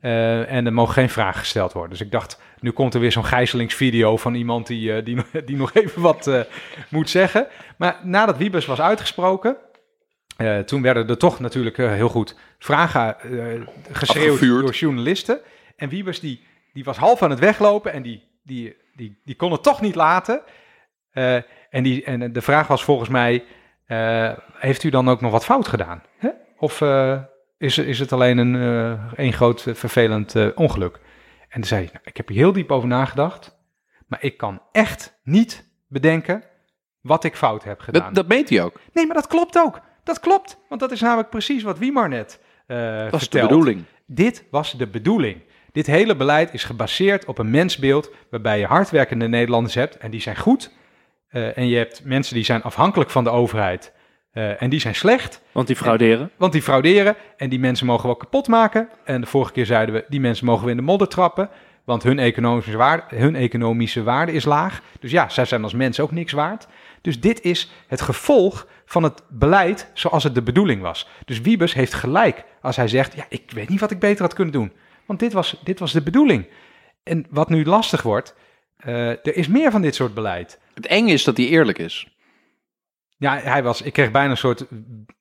[0.00, 1.90] eh, en er mogen geen vragen gesteld worden.
[1.90, 5.16] Dus ik dacht, nu komt er weer zo'n gijzelingsvideo van iemand die, eh, die,
[5.46, 6.40] die nog even wat eh,
[6.88, 7.46] moet zeggen.
[7.76, 9.56] Maar nadat Wiebes was uitgesproken,
[10.66, 13.16] toen werden er toch natuurlijk heel goed vragen
[13.92, 14.62] geschreeuwd Afgevuurd.
[14.62, 15.40] door journalisten.
[15.76, 19.52] En Wiebes die, die was half aan het weglopen en die, die, die, die kon
[19.52, 20.42] het toch niet laten.
[21.70, 23.44] En, die, en de vraag was volgens mij,
[24.58, 26.02] heeft u dan ook nog wat fout gedaan?
[26.18, 26.28] Hè?
[26.58, 26.80] Of
[27.58, 31.00] is, is het alleen een, eh een groot eh, vervelend eh, ongeluk?
[31.48, 33.56] En toen zei hij, nou, ik heb hier heel diep over nagedacht,
[34.06, 36.44] maar ik kan echt niet bedenken
[37.00, 38.02] wat ik fout heb gedaan.
[38.02, 38.80] Dat, dat meent hij ook.
[38.92, 39.80] Nee, maar dat klopt ook.
[40.04, 43.84] Dat klopt, want dat is namelijk precies wat Wiemar net eh Dat is de bedoeling.
[44.06, 45.42] Dit was de bedoeling.
[45.72, 50.20] Dit hele beleid is gebaseerd op een mensbeeld waarbij je hardwerkende Nederlanders hebt en die
[50.20, 50.74] zijn goed.
[51.28, 53.92] En je hebt mensen die zijn afhankelijk van de overheid
[54.36, 56.30] eh, en die zijn slecht, Want die frauderen.
[56.36, 58.88] want die frauderen en die mensen mogen we ook kapot maken.
[59.04, 61.48] En de vorige keer zeiden we, die mensen mogen we in de modder trappen,
[61.84, 64.82] want hun economische waarde, hun economische waarde is laag.
[65.00, 66.66] Dus ja, zij zijn als mensen ook niks waard.
[67.00, 71.08] Dus dit is het gevolg van het beleid zoals het de bedoeling was.
[71.24, 74.34] Dus Wiebes heeft gelijk als hij zegt, ja, ik weet niet wat ik beter had
[74.34, 74.72] kunnen doen.
[75.06, 76.46] Want dit was, dit was de bedoeling.
[77.02, 78.34] En wat nu lastig wordt,
[78.76, 80.58] eh, er is meer van dit soort beleid.
[80.74, 82.15] Het enge is dat hij eerlijk is.
[83.18, 84.66] Ja, hij was, ik kreeg bijna een soort,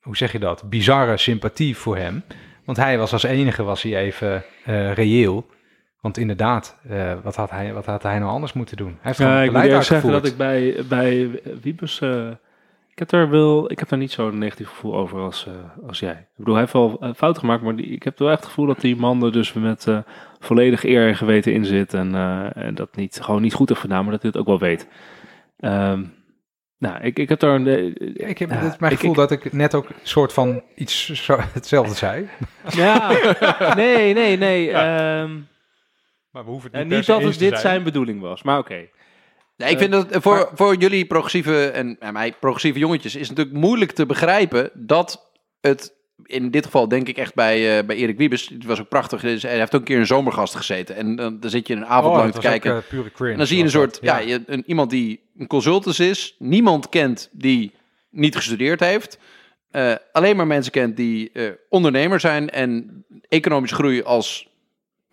[0.02, 2.24] hoe zeg je dat, bizarre sympathie voor hem.
[2.66, 5.46] Want hij was als enige, was hij even eh, reëel.
[6.02, 8.88] Want inderdaad, eh, wat, had hij, wat had hij nou anders moeten doen?
[8.88, 12.02] Hij heeft gewoon Ja, ik moet eerlijk zeggen dat ik bij, bij Wiebes...
[12.02, 12.28] eh,
[12.92, 15.48] ik, heb daar wel, ik heb daar niet zo'n negatief gevoel over als,
[15.88, 16.12] als jij.
[16.12, 18.66] Ik bedoel, hij heeft wel fout gemaakt, maar die, ik heb wel echt het gevoel
[18.66, 19.88] dat die man er dus met
[20.40, 21.94] volledig eer en geweten in zit.
[21.94, 22.16] En,
[22.56, 24.88] en dat niet, gewoon niet goed heeft gedaan, maar dat hij het ook wel weet.
[25.60, 26.04] Ehm,
[26.78, 27.68] nou, ik, ik heb daar een...
[27.68, 30.34] eh, Ja, ik heb is mijn ik- gevoel ik- dat ik net ook een soort
[30.34, 32.30] van iets zo, hetzelfde zei.
[32.76, 33.10] Ja,
[33.76, 34.72] nee, nee, nee.
[34.72, 35.34] ehm,
[36.32, 38.58] Maar we hoeven het En niet, niet per dat het dit zijn bedoeling was, maar
[38.58, 38.88] oké.
[39.58, 43.28] Nee, ik vind dat eh, voor, voor jullie progressieve en, en mij progressieve jongetjes is
[43.28, 47.86] het natuurlijk moeilijk te begrijpen dat het in dit geval denk ik echt bij, eh,
[47.86, 48.50] bij Erik Wiebes.
[48.50, 49.22] Het was ook prachtig.
[49.22, 50.96] Hij heeft ook een keer een zomergast gezeten.
[50.96, 52.76] En dan, dan zit je een avond Oh, lang te ook, kijken.
[52.76, 53.32] eh, pure cringe.
[53.32, 56.36] en dan zie je een soort, ja, een, iemand die een consultant is.
[56.40, 57.72] Niemand kent die
[58.10, 59.18] niet gestudeerd heeft.
[59.72, 61.32] eh, alleen maar mensen kent die
[61.70, 64.48] ondernemer zijn en economische groei als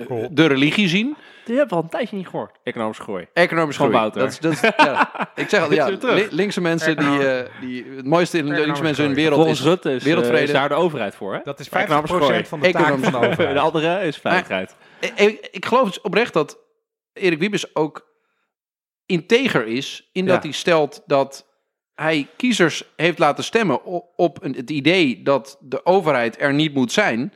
[0.06, 0.28] Cool.
[0.32, 1.16] de religie zien.
[1.44, 2.58] Die hebben we al een tijdje niet gehoord.
[2.62, 3.26] Economische groei.
[3.32, 4.02] Economische Van groei.
[4.02, 4.20] Wouter.
[4.22, 7.84] Dat is, dat is, ja, ik zeg al, ja, li- linkse mensen die, eh, die
[7.96, 10.42] het mooiste in de linkse mensen in de wereld Volgens is Rutte is, eh, wereldvrede.
[10.42, 11.40] is daar de overheid voor, hè?
[11.44, 12.44] Dat is 50% Economische groei.
[12.44, 13.54] van de taak van de overheid.
[13.54, 14.74] De andere is veiligheid.
[15.00, 16.58] Ik, ik- ik geloof dus oprecht dat
[17.12, 18.10] Erik Wiebes ook
[19.06, 20.42] integer is in dat Ja.
[20.42, 21.46] hij stelt dat
[21.94, 26.74] hij kiezers heeft laten stemmen op, op een, het idee dat de overheid er niet
[26.74, 27.32] moet zijn.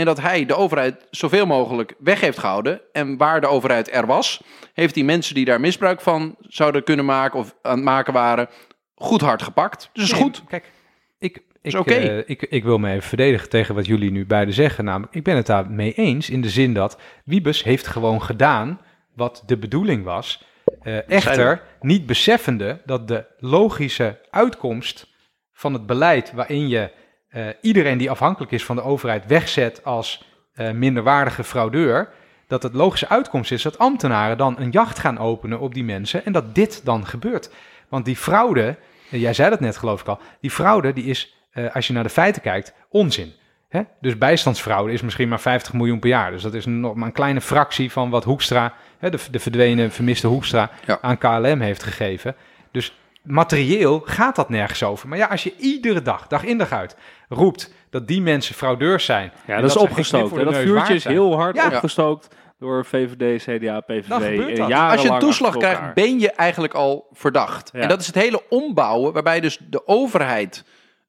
[0.00, 2.80] En dat hij de overheid zoveel mogelijk weg heeft gehouden.
[2.92, 4.42] En waar de overheid er was,
[4.72, 8.48] heeft hij mensen die daar misbruik van zouden kunnen maken of aan het maken waren,
[8.94, 9.90] goed hard gepakt.
[9.92, 10.42] Dus is Nee, goed.
[10.48, 10.70] Kijk,
[11.18, 14.84] ik, ik, eh, ik, ik wil me even verdedigen tegen wat jullie nu beiden zeggen.
[14.84, 18.80] Namelijk, ik ben het daar mee eens in de zin dat Wiebes heeft gewoon gedaan
[19.14, 20.44] wat de bedoeling was.
[20.82, 25.06] Eh, echter, niet beseffende dat de logische uitkomst
[25.52, 26.90] van het beleid waarin je
[27.30, 30.24] eh, iedereen die afhankelijk is van de overheid wegzet als
[30.54, 32.08] eh, minderwaardige fraudeur,
[32.46, 36.24] dat het logische uitkomst is dat ambtenaren dan een jacht gaan openen op die mensen
[36.24, 37.50] en dat dit dan gebeurt.
[37.88, 38.76] Want die fraude,
[39.10, 41.34] eh, jij zei dat net geloof ik al, die fraude die is,
[41.72, 43.32] als je naar de feiten kijkt, onzin.
[43.68, 43.82] Hè?
[44.00, 46.30] Dus bijstandsfraude is misschien maar 50 miljoen per jaar.
[46.30, 49.90] Dus dat is nog maar een kleine fractie van wat Hoekstra, hè, de, de verdwenen,
[49.92, 50.98] vermiste Hoekstra, Ja.
[51.00, 52.36] aan KLM heeft gegeven.
[52.70, 55.08] Dus materieel gaat dat nergens over.
[55.08, 56.96] Maar ja, als je iedere dag, dag in dag uit,
[57.28, 59.32] roept dat die mensen fraudeurs zijn.
[59.46, 60.34] Ja, dat is opgestookt.
[60.44, 61.66] Dat vuurtje is heel hard Ja.
[61.66, 64.08] opgestookt door VVD, CDA, PVV.
[64.56, 64.72] Dat.
[64.72, 67.70] Als je een toeslag krijgt, ben je eigenlijk al verdacht.
[67.72, 67.80] Ja.
[67.80, 70.64] En dat is het hele ombouwen, waarbij dus de overheid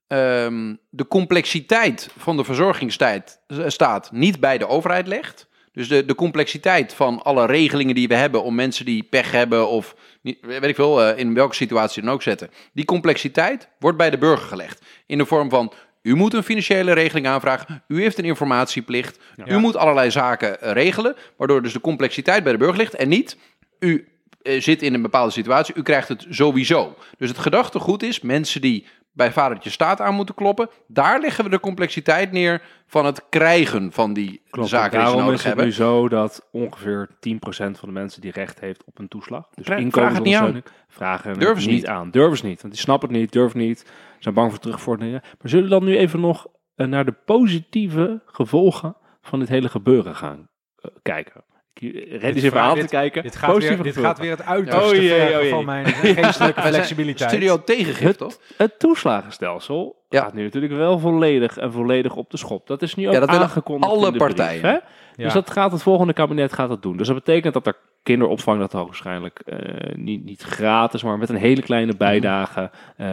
[0.08, 5.48] ehm, de complexiteit van de verzorgingstijd eh, staat niet bij de overheid legt.
[5.74, 9.68] Dus de, de complexiteit van alle regelingen die we hebben om mensen die pech hebben
[9.68, 12.50] of niet, weet ik veel, eh, in welke situatie dan ook zetten.
[12.74, 14.82] Die complexiteit wordt bij de burger gelegd.
[15.06, 19.58] In de vorm van, u moet een financiële regeling aanvragen, u heeft een informatieplicht, u
[19.58, 23.38] moet allerlei zaken eh, regelen, waardoor dus de complexiteit bij de burger ligt en niet,
[23.80, 24.08] u
[24.42, 26.98] eh, zit in een bepaalde situatie, u krijgt het sowieso.
[27.18, 31.50] Dus het gedachtegoed is, mensen die bij vadertje staat aan moeten kloppen, daar leggen we
[31.50, 35.46] de complexiteit neer van het krijgen van die Klopt, zaken die ze daarom nodig is
[35.46, 35.66] het hebben.
[35.66, 39.66] nu zo dat ongeveer 10% van de mensen die recht heeft op een toeslag, dus
[39.66, 41.88] Vraag- inkomensondersteuning, vragen Durven het ze niet niet.
[41.88, 42.12] aan.
[42.12, 45.22] Durven ze niet, want die snappen het niet, durven niet, zijn bang voor terugvorderingen.
[45.24, 49.70] Maar zullen we dan nu even nog eh, naar de positieve gevolgen van dit hele
[49.70, 51.44] gebeuren gaan eh, kijken?
[51.90, 53.24] Red eens even aan te kijken.
[53.24, 55.50] Dit gaat, weer, dit gaat weer het uiterste Oh jee, oh jee.
[55.50, 57.30] van mijn geestelijke flexibiliteit.
[57.30, 58.38] Studio tegengif, toch?
[58.58, 60.22] Het toeslagenstelsel Ja.
[60.22, 62.68] gaat nu natuurlijk wel volledig en volledig op de schop.
[62.68, 64.66] Dat is nu ook Ja, dat aangekondigd alle in de brief, partijen.
[64.66, 64.78] hè?
[65.16, 65.24] Ja.
[65.24, 66.98] Dus dat gaat het volgende kabinet gaat dat doen.
[66.98, 71.36] Dus dat betekent dat er kinderopvang, dat hoogstwaarschijnlijk eh, niet, niet gratis, maar met een
[71.36, 73.08] hele kleine bijdrage eh,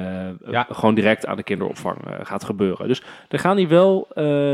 [0.50, 0.66] Ja.
[0.70, 2.88] gewoon direct aan de kinderopvang eh, gaat gebeuren.
[2.88, 4.08] Dus er gaan hier wel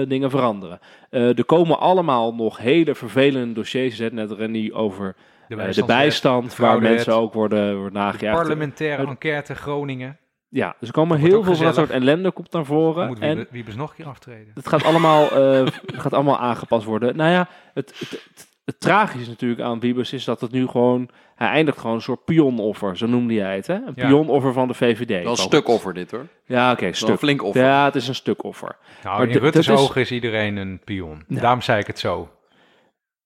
[0.09, 0.79] dingen veranderen.
[1.11, 3.97] Er komen allemaal nog hele vervelende dossiers.
[3.97, 5.15] Zet net Rennie over
[5.49, 8.39] de, eh, de bijstand, waar mensen ook worden, worden de nagejaagd.
[8.39, 10.19] parlementaire enquête Groningen.
[10.55, 13.07] Ja, dus er komen heel veel van dat soort ellende komt naar voren.
[13.07, 14.51] Moet En wie, wie dus nog een keer aftreden?
[14.55, 17.17] het gaat allemaal, eh, het gaat allemaal aangepast worden.
[17.17, 21.09] Nou ja, het, het, het, het tragische natuurlijk aan Wiebes is dat het nu gewoon...
[21.35, 23.67] Hij eindigt gewoon een soort pionoffer, zo noemde jij het.
[23.67, 23.75] Hè?
[23.75, 24.07] Een Ja.
[24.07, 25.09] pionoffer van de VVD.
[25.09, 26.27] Wel een Ook- stuk offer dit hoor.
[26.47, 27.19] Ja, oké, een stuk.
[27.19, 27.63] flink offer.
[27.63, 28.77] Ja, het is een stuk offer.
[29.03, 31.25] Nou, Maar in Rutte's ogen is iedereen een pion.
[31.29, 31.41] Ja.
[31.41, 32.29] Daarom zei ik het zo.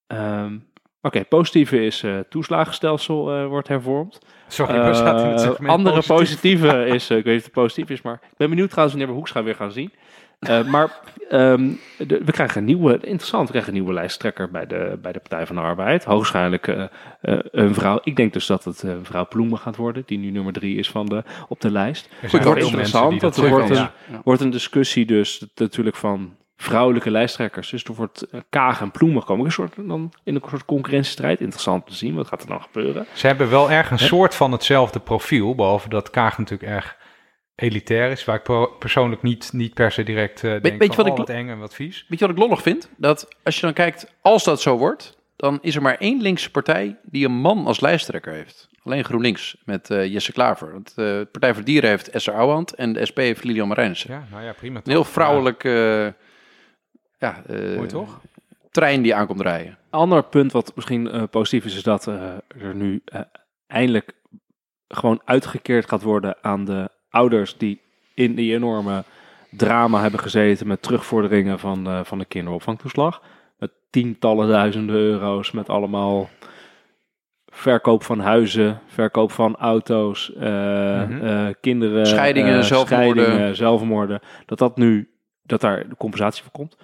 [0.07, 0.57] Ehm,
[1.03, 4.18] oké, positieve is eh toeslagenstelsel eh, wordt hervormd.
[4.49, 6.16] Sorry, we zaten in het Eh, segment andere positief.
[6.16, 9.12] positieve is, ik weet niet of het positief is, maar ik ben benieuwd trouwens wanneer
[9.14, 9.92] we Hoekstra weer gaan zien.
[10.66, 14.99] Maar ehm, de- we krijgen een nieuwe, interessant, we krijgen een nieuwe lijsttrekker bij de,
[15.03, 16.05] bij de Partij van de Arbeid.
[16.05, 16.88] Hoogstwaarschijnlijk
[17.51, 18.01] een vrouw.
[18.03, 21.07] Ik denk dus dat het mevrouw Ploemen gaat worden, die nu nummer drie is van
[21.07, 22.09] de, op de lijst.
[22.20, 23.59] Het wordt interessant, dat er zeggen.
[23.59, 23.88] wordt een.
[24.12, 24.20] Ja.
[24.24, 27.70] wordt een discussie dus natuurlijk van vrouwelijke lijsttrekkers.
[27.70, 29.44] Dus er wordt eh, Kaag en Ploemen komen.
[29.44, 31.40] Een soort, dan in een soort concurrentiestrijd.
[31.40, 33.06] Interessant te zien, wat gaat er dan gebeuren?
[33.12, 36.96] Ze hebben wel erg een soort van hetzelfde profiel, behalve dat Kaag natuurlijk erg
[37.54, 40.96] elitair is, waar ik persoonlijk niet, niet per se direct eh denk weet je van,
[40.96, 42.04] wat oh, ik- wat eng en wat vies.
[42.09, 42.88] Weet je wat ik lollig vind?
[42.96, 46.50] Dat als je dan kijkt, als dat zo wordt, dan is er maar één linkse
[46.50, 48.68] partij die een man als lijsttrekker heeft.
[48.82, 50.72] Alleen GroenLinks met eh, Jesse Klaver.
[50.72, 53.68] Want, eh, de Partij voor de Dieren heeft Esther Ouwehand en de SP heeft Lilian
[53.68, 54.11] Marijnissen.
[54.11, 54.76] Ja, nou ja, prima.
[54.76, 55.09] Een heel toch?
[55.12, 56.14] vrouwelijk ja,
[57.18, 58.20] Ja, mooi toch?
[58.70, 59.78] trein die aankomt rijden.
[59.90, 62.22] ander punt wat misschien eh, positief is, is dat eh,
[62.62, 63.20] er nu eh,
[63.66, 64.12] eindelijk
[64.88, 67.80] gewoon uitgekeerd gaat worden aan de ouders die
[68.14, 69.04] in die enorme
[69.50, 73.22] drama hebben gezeten met terugvorderingen van, eh, van de kinderopvangtoeslag.
[73.58, 76.28] Met tientallen duizenden euro's, met allemaal
[77.46, 80.40] verkoop van huizen, verkoop van auto's, eh,
[81.08, 81.24] Mhm.
[81.26, 83.24] eh, kinderen, Scheidingen, eh, zelfmoorden.
[83.24, 84.20] scheidingen, zelfmoorden.
[84.46, 85.10] Dat dat nu,
[85.42, 86.76] dat daar de compensatie voor komt.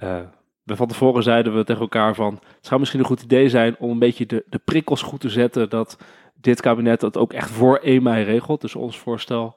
[0.00, 0.18] Eh,
[0.62, 3.76] we van tevoren zeiden we tegen elkaar van, het zou misschien een goed idee zijn
[3.78, 5.98] om een beetje de, de prikkels goed te zetten dat
[6.34, 8.60] dit kabinet dat ook echt voor 1 mei regelt.
[8.60, 9.56] Dus ons voorstel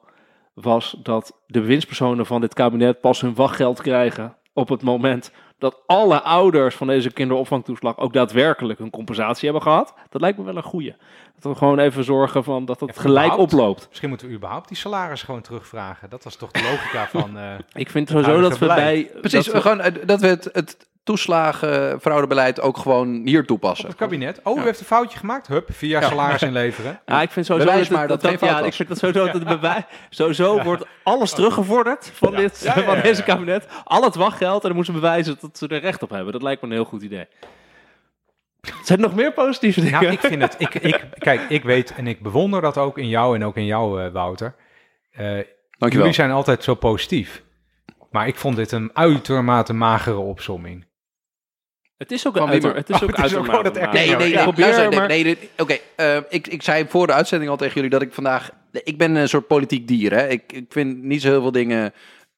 [0.54, 5.80] was dat de winstpersonen van dit kabinet pas hun wachtgeld krijgen op het moment dat
[5.86, 9.94] alle ouders van deze kinderopvangtoeslag ook daadwerkelijk een compensatie hebben gehad.
[10.10, 10.94] Dat lijkt me wel een goeie.
[11.40, 13.86] Dat we gewoon even zorgen van dat het gelijk oploopt.
[13.88, 16.10] Misschien moeten we überhaupt die salaris gewoon terugvragen.
[16.10, 17.36] Dat was toch de logica van...
[17.38, 19.10] eh, Ik vind sowieso dat we bij...
[19.20, 23.86] Precies, dat we- gewoon, dat we het, het toeslagenfraudebeleid ook gewoon hier op toepassen.
[23.88, 24.40] het kabinet.
[24.42, 25.46] Oh, u heeft een foutje gemaakt.
[25.46, 27.00] Hup, vier jaar salaris inleveren.
[27.06, 29.44] Ja, ik vind sowieso Bewijs dat, maar dat ja, ik vind dat sowieso dat het
[29.44, 29.82] bewijs.
[30.10, 33.66] Sowieso wordt alles teruggevorderd van, dit, Ja, ja, van deze kabinet.
[33.84, 36.32] Al het wachtgeld en dan moeten ze bewijzen dat ze er recht op hebben.
[36.32, 37.26] Dat lijkt me een heel goed idee.
[38.82, 40.02] Zijn er nog meer positieve dingen?
[40.02, 40.54] Nou, ik vind het...
[40.58, 43.66] Ik, ik, kijk, ik weet en ik bewonder dat ook in jou en ook in
[43.66, 44.54] jou, eh, Wouter.
[45.12, 45.48] Eh, Dankjewel.
[45.90, 47.42] jullie zijn altijd zo positief.
[48.10, 50.86] Maar ik vond dit een uitermate magere opsomming.
[52.04, 53.94] Het is ook een uiter, het is Oh, ook het is ook uitermate gewoon het
[53.94, 54.16] mager.
[54.16, 57.06] Nee, nee, Ja, probeer luister, nee, maar- nee, nee, Oké, eh, ik, ik zei voor
[57.06, 58.50] de uitzending al tegen jullie dat ik vandaag...
[58.72, 60.28] Ik ben een soort politiek dier, hè.
[60.28, 61.92] Ik, ik vind niet zo heel veel dingen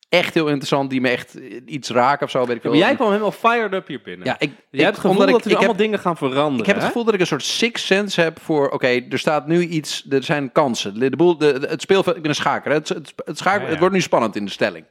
[0.09, 1.35] echt heel interessant die me echt
[1.67, 2.47] iets raken of zo.
[2.47, 4.27] Weet ik Ja, maar jij kwam helemaal fired up hier binnen.
[4.27, 5.99] Ja, ik, jij ik- hebt het gevoel omdat dat ik, er ik allemaal heb, dingen
[5.99, 6.59] gaan veranderen.
[6.61, 8.69] ik heb het gevoel dat ik een soort six sense heb voor...
[8.69, 10.07] Oké, er staat nu iets...
[10.11, 10.99] Er zijn kansen.
[10.99, 12.17] De, de boel, de, het speelveld...
[12.17, 12.71] Ik ben een schaker.
[12.71, 12.77] hè.
[12.77, 13.71] Het, het, het, schaak, Ja, ja.
[13.71, 14.85] het wordt nu spannend in de stelling.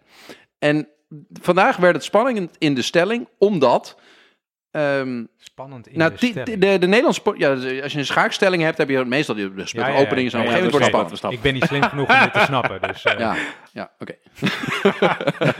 [0.59, 0.87] En
[1.41, 3.95] vandaag werd het spannend in de stelling, omdat...
[4.75, 6.61] ehm, Spannend in nou, de die- stelling.
[6.61, 7.21] de, de Nederlandse...
[7.37, 9.37] Ja, dus als je een schaakstelling hebt, heb je meestal...
[9.37, 11.23] Je speelt Ja, opening wordt.
[11.29, 12.81] Ik ben niet slim genoeg om dit te snappen.
[12.81, 13.35] Dus, eh, Ja,
[13.73, 14.15] ja oké.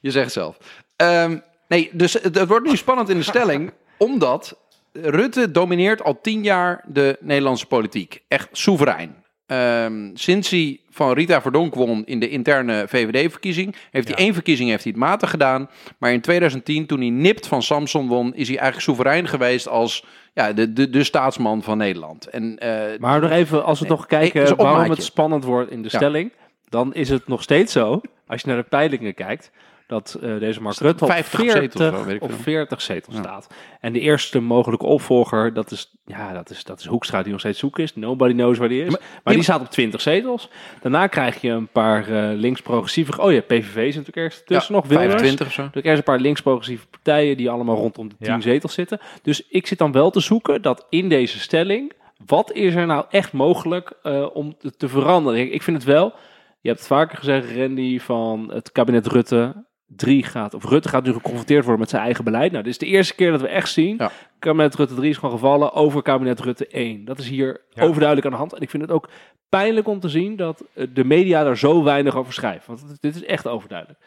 [0.00, 0.56] je zegt het zelf.
[0.96, 1.38] Ehm,
[1.68, 4.58] nee, dus het, het wordt nu spannend in de stelling, omdat
[4.92, 8.22] Rutte domineert al tien jaar de Nederlandse politiek.
[8.28, 9.24] Echt soeverein.
[9.48, 14.70] Ehm, sinds hij van Rita Verdonk won in de interne VVD-verkiezing, heeft hij één verkiezing
[14.70, 15.68] heeft hij het matig gedaan.
[15.98, 20.04] Maar in 2010, toen hij nipt van Samson won, is hij eigenlijk soeverein geweest als
[20.34, 22.26] ja, de, de, de staatsman van Nederland.
[22.26, 25.82] En, eh, Maar nog even, als we Nee, toch kijken waarom het spannend wordt in
[25.82, 25.96] de Ja.
[25.98, 26.32] stelling,
[26.68, 29.50] dan is het nog steeds zo, als je naar de peilingen kijkt,
[29.88, 32.42] dat eh, deze Mark Rutte op 50 40, zetels of zo, weet ik op veel.
[32.42, 33.20] 40 zetels Ja.
[33.22, 33.46] staat.
[33.80, 37.40] En de eerste mogelijke opvolger, dat is, ja, dat is, dat is Hoekstra die nog
[37.40, 37.94] steeds zoek is.
[37.96, 38.90] Nobody knows waar die is.
[38.90, 40.50] maar maar, die staat op 20 zetels.
[40.80, 43.22] Daarna krijg je een paar eh links-progressieve...
[43.22, 44.86] Oh ja, PVV is natuurlijk ergens tussen nog.
[44.86, 45.10] Wilders.
[45.12, 45.68] 25 of zo.
[45.70, 48.40] Krijg je een paar links-progressieve partijen die allemaal rondom de 10 Ja.
[48.40, 49.00] zetels zitten.
[49.22, 51.92] Dus ik zit dan wel te zoeken dat in deze stelling,
[52.26, 55.40] wat is er nou echt mogelijk eh, om te, veranderen?
[55.40, 56.12] Ik, ik vind het wel,
[56.60, 59.66] je hebt het vaker gezegd, Randy, van het kabinet Rutte
[59.96, 62.50] 3 gaat, of Rutte gaat nu geconfronteerd worden met zijn eigen beleid.
[62.52, 64.10] Nou, dit is de eerste keer dat we echt zien, Ja.
[64.38, 67.04] kabinet Rutte 3 is gewoon gevallen over kabinet Rutte 1.
[67.04, 67.82] Dat is hier Ja.
[67.82, 68.52] overduidelijk aan de hand.
[68.52, 69.08] En ik vind het ook
[69.48, 72.66] pijnlijk om te zien dat eh, de media daar zo weinig over schrijft.
[72.66, 73.98] Want dit is echt overduidelijk.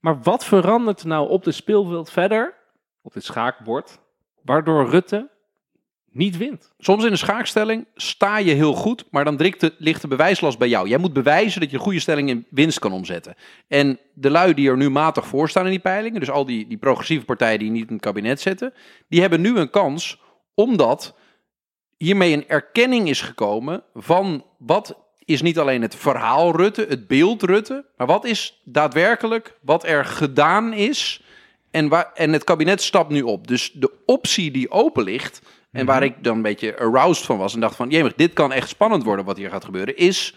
[0.00, 2.54] Maar wat verandert er nou op dit speelveld verder,
[3.02, 3.98] op dit schaakbord,
[4.42, 5.30] waardoor Rutte
[6.16, 6.72] niet wint?
[6.78, 10.68] Soms in een schaakstelling sta je heel goed, maar dan de, ligt de bewijslast bij
[10.68, 10.88] jou.
[10.88, 13.34] Jij moet bewijzen dat je een goede stelling in winst kan omzetten.
[13.68, 16.66] En de lui die er nu matig voor staan in die peilingen, dus al die,
[16.66, 18.72] die progressieve partijen die niet in het kabinet zitten,
[19.08, 20.20] die hebben nu een kans
[20.54, 21.14] omdat
[21.96, 27.42] hiermee een erkenning is gekomen van wat is niet alleen het verhaal Rutte, het beeld
[27.42, 31.22] Rutte, maar wat is daadwerkelijk wat er gedaan is
[31.70, 33.46] en, waar, en het kabinet stapt nu op.
[33.46, 35.40] Dus de optie die open ligt,
[35.76, 38.52] en waar ik dan een beetje aroused van was en dacht van, jemig, dit kan
[38.52, 40.34] echt spannend worden wat hier gaat gebeuren, is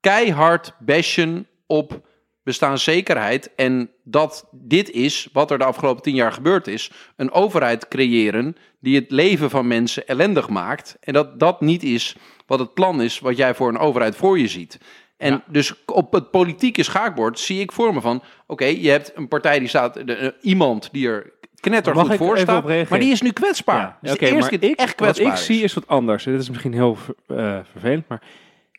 [0.00, 2.06] keihard bashen op
[2.42, 6.90] bestaanszekerheid en dat dit is wat er de afgelopen tien jaar gebeurd is.
[7.16, 12.16] Een overheid creëren die het leven van mensen ellendig maakt en dat dat niet is
[12.46, 14.78] wat het plan is wat jij voor een overheid voor je ziet.
[15.16, 15.44] En Ja.
[15.46, 19.58] dus op het politieke schaakbord zie ik voor me van, oké, je hebt een partij
[19.58, 23.30] die staat, eh, iemand die er knetter goed ik voor staat, maar die is nu
[23.32, 23.80] kwetsbaar.
[23.80, 26.24] Ja, Dus eerste maar ik, echt kwetsbaar wat ik zie is wat anders.
[26.24, 26.96] Dit is misschien heel
[27.26, 28.22] eh, vervelend, maar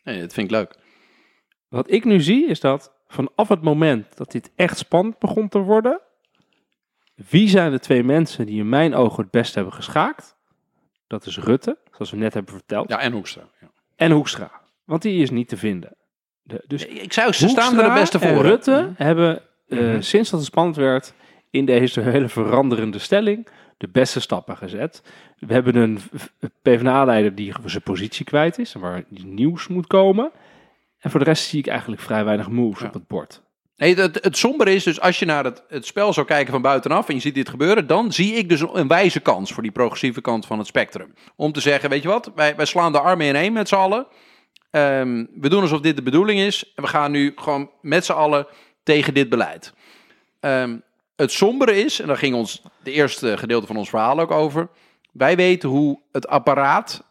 [0.04, 0.76] Nee, dat vind ik leuk.
[1.68, 5.58] wat ik nu zie is dat vanaf het moment dat dit echt spannend begon te
[5.58, 6.00] worden,
[7.28, 10.36] wie zijn de twee mensen die in mijn ogen het best hebben geschaakt?
[11.06, 13.42] Dat is Rutte, zoals we net hebben verteld, Ja, en Hoekstra.
[13.60, 13.70] Ja.
[13.96, 14.50] en Hoekstra.
[14.84, 15.96] Want die is niet te vinden.
[16.42, 18.42] De, dus Ik zou, ze staan er de beste voor.
[18.42, 20.00] Rutte hebben, eh, Mhm.
[20.00, 21.14] sinds dat het spannend werd,
[21.50, 25.02] in deze hele veranderende stelling, de beste stappen gezet.
[25.38, 25.98] We hebben een
[26.62, 30.30] PvdA-leider die zijn positie kwijt is, waar nieuws moet komen.
[30.98, 32.86] En voor de rest zie ik eigenlijk vrij weinig moves Ja.
[32.86, 33.42] op het bord.
[33.76, 36.62] Nee, het, het sombere is dus als je naar het, het spel zou kijken van
[36.62, 39.62] buitenaf en je ziet dit gebeuren, dan zie ik dus een, een wijze kans voor
[39.62, 41.14] die progressieve kant van het spectrum.
[41.36, 44.06] Om te zeggen, weet je wat, wij, wij slaan de armen ineen met z'n allen.
[44.70, 48.12] Ehm, we doen alsof dit de bedoeling is en we gaan nu gewoon met z'n
[48.12, 48.46] allen
[48.82, 49.72] tegen dit beleid.
[50.40, 50.76] Ehm,
[51.20, 54.68] het sombere is, en daar ging ons de eerste gedeelte van ons verhaal ook over,
[55.12, 57.08] wij weten hoe het apparaat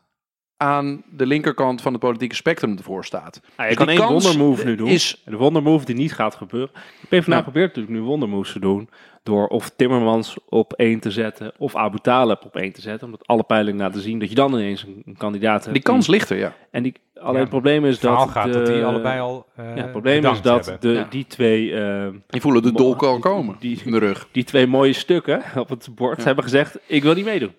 [0.57, 3.41] aan de linkerkant van het politieke spectrum ervoor staat.
[3.57, 4.87] Nou, je Dus kan één wondermove nu doen.
[4.87, 6.69] is- De wondermove die niet gaat gebeuren.
[7.01, 7.41] De PvdA Ja.
[7.41, 8.89] probeert natuurlijk nu wondermoves te doen.
[9.29, 11.51] Door of Timmermans op één te zetten.
[11.57, 13.05] Of Abu Talib op één te zetten.
[13.05, 15.73] Omdat alle peilingen laten zien dat je dan ineens een, een kandidaat hebt.
[15.73, 16.53] Die kans ligt er, ja.
[16.71, 18.29] En die, alleen Ja, het probleem is Het dat...
[18.29, 20.89] gaat de- dat die allebei al eh Ja, het probleem is dat hebben.
[20.93, 21.07] de, Ja.
[21.09, 21.73] die twee...
[21.73, 24.27] eh, Die voelen de dolk al komen die- in de rug.
[24.31, 26.23] die twee mooie stukken op het bord Ja.
[26.23, 27.53] hebben gezegd, ik wil niet meedoen.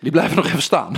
[0.00, 0.92] Die blijven nog even staan.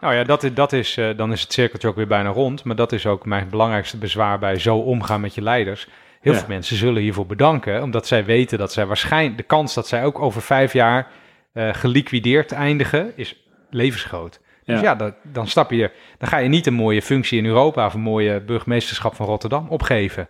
[0.00, 2.64] Nou ja, dat is, dat is, eh, dan is het cirkeltje ook weer bijna rond.
[2.64, 5.88] Maar dat is ook mijn belangrijkste bezwaar bij zo omgaan met je leiders.
[6.22, 6.38] Heel Ja.
[6.38, 10.04] veel mensen zullen hiervoor bedanken, omdat zij weten dat zij waarschijnlijk de kans dat zij
[10.04, 11.10] ook over vijf jaar
[11.52, 14.40] eh, geliquideerd eindigen, is levensgroot.
[14.64, 14.82] Dus Ja.
[14.82, 17.94] ja, dat, dan stap je, dan ga je niet een mooie functie in Europa of
[17.94, 20.28] een mooie burgemeesterschap van Rotterdam opgeven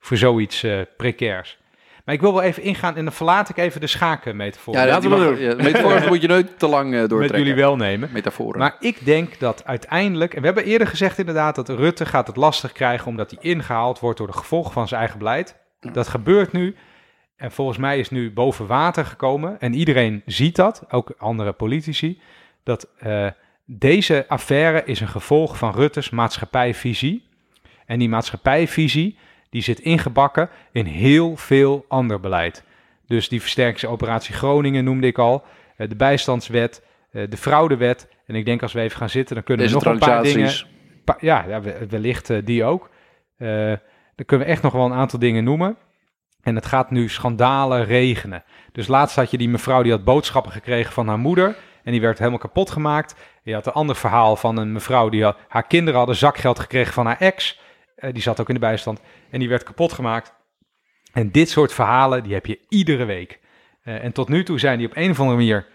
[0.00, 1.58] voor zoiets eh, precairs.
[2.10, 4.74] Maar ik wil wel even ingaan en dan verlaat ik even de schakenmetafoor.
[4.74, 7.38] Ja, laten we ja, moet je nooit te lang eh, met doortrekken.
[7.38, 8.10] jullie wel nemen.
[8.12, 8.58] Metaforen.
[8.58, 12.36] Maar ik denk dat uiteindelijk, en we hebben eerder gezegd inderdaad dat Rutte gaat het
[12.36, 15.56] lastig krijgen omdat hij ingehaald wordt door de gevolgen van zijn eigen beleid.
[15.92, 16.76] Dat gebeurt nu.
[17.36, 19.60] En volgens mij is nu boven water gekomen.
[19.60, 22.20] En iedereen ziet dat, ook andere politici.
[22.62, 23.26] Dat eh,
[23.64, 27.24] deze affaire is een gevolg van Rutte's maatschappijvisie.
[27.86, 29.18] En die maatschappijvisie
[29.50, 32.64] die zit ingebakken in heel veel ander beleid.
[33.06, 35.44] Dus die versterkingsoperatie Groningen noemde ik al.
[35.76, 36.82] eh, de bijstandswet,
[37.12, 38.08] eh, de fraudewet.
[38.26, 40.48] En ik denk als we even gaan zitten, dan kunnen we nog een paar dingen...
[41.04, 42.90] Pa- ja, ja, we- wellicht eh, die ook.
[44.16, 45.76] Dan kunnen we echt nog wel een aantal dingen noemen.
[46.42, 48.44] En het gaat nu schandalen regenen.
[48.72, 51.56] Dus laatst had je die mevrouw die had boodschappen gekregen van haar moeder.
[51.84, 53.14] En die werd helemaal kapot gemaakt.
[53.42, 56.92] Je had een ander verhaal van een mevrouw die had, haar kinderen hadden zakgeld gekregen
[56.92, 57.59] van haar ex.
[58.00, 59.00] Eh, die zat ook in de bijstand.
[59.30, 60.34] En die werd kapot gemaakt.
[61.12, 63.40] En dit soort verhalen, die heb je iedere week.
[63.82, 65.66] Eh, en tot nu toe zijn die op een of andere manier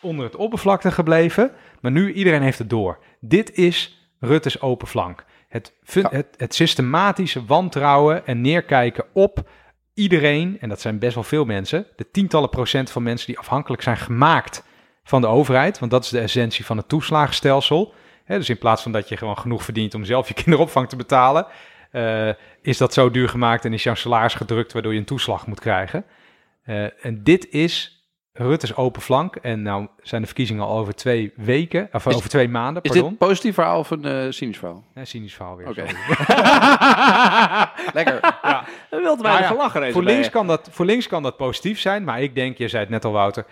[0.00, 1.52] onder het oppervlakte gebleven.
[1.80, 2.98] Maar nu iedereen heeft het door.
[3.20, 5.24] Dit is Rutte's open flank.
[5.48, 6.08] Het, Ja.
[6.10, 9.48] het, het systematische wantrouwen en neerkijken op
[9.94, 13.82] iedereen, en dat zijn best wel veel mensen, de tientallen procent van mensen die afhankelijk
[13.82, 14.64] zijn gemaakt
[15.04, 17.94] van de overheid, want dat is de essentie van het toeslagenstelsel.
[18.30, 20.96] Hè, dus in plaats van dat je gewoon genoeg verdient om zelf je kinderopvang te
[20.96, 21.46] betalen,
[21.90, 22.28] eh,
[22.62, 25.60] is dat zo duur gemaakt en is jouw salaris gedrukt waardoor je een toeslag moet
[25.60, 26.04] krijgen.
[26.62, 29.36] Eh, en dit is Rutte's open flank.
[29.36, 32.90] En nou zijn de verkiezingen al over twee weken, of Is- over twee maanden, Is
[32.90, 33.10] pardon.
[33.10, 34.84] dit een positief verhaal of een eh cynisch verhaal?
[34.94, 35.68] Ja, cynisch verhaal weer.
[35.68, 35.82] Oké.
[37.98, 38.20] Lekker.
[38.90, 41.80] We wilden wij Nou ja, gelachen voor, links kan dat, voor links kan dat positief
[41.80, 43.44] zijn, maar ik denk, je zei het net al Wouter,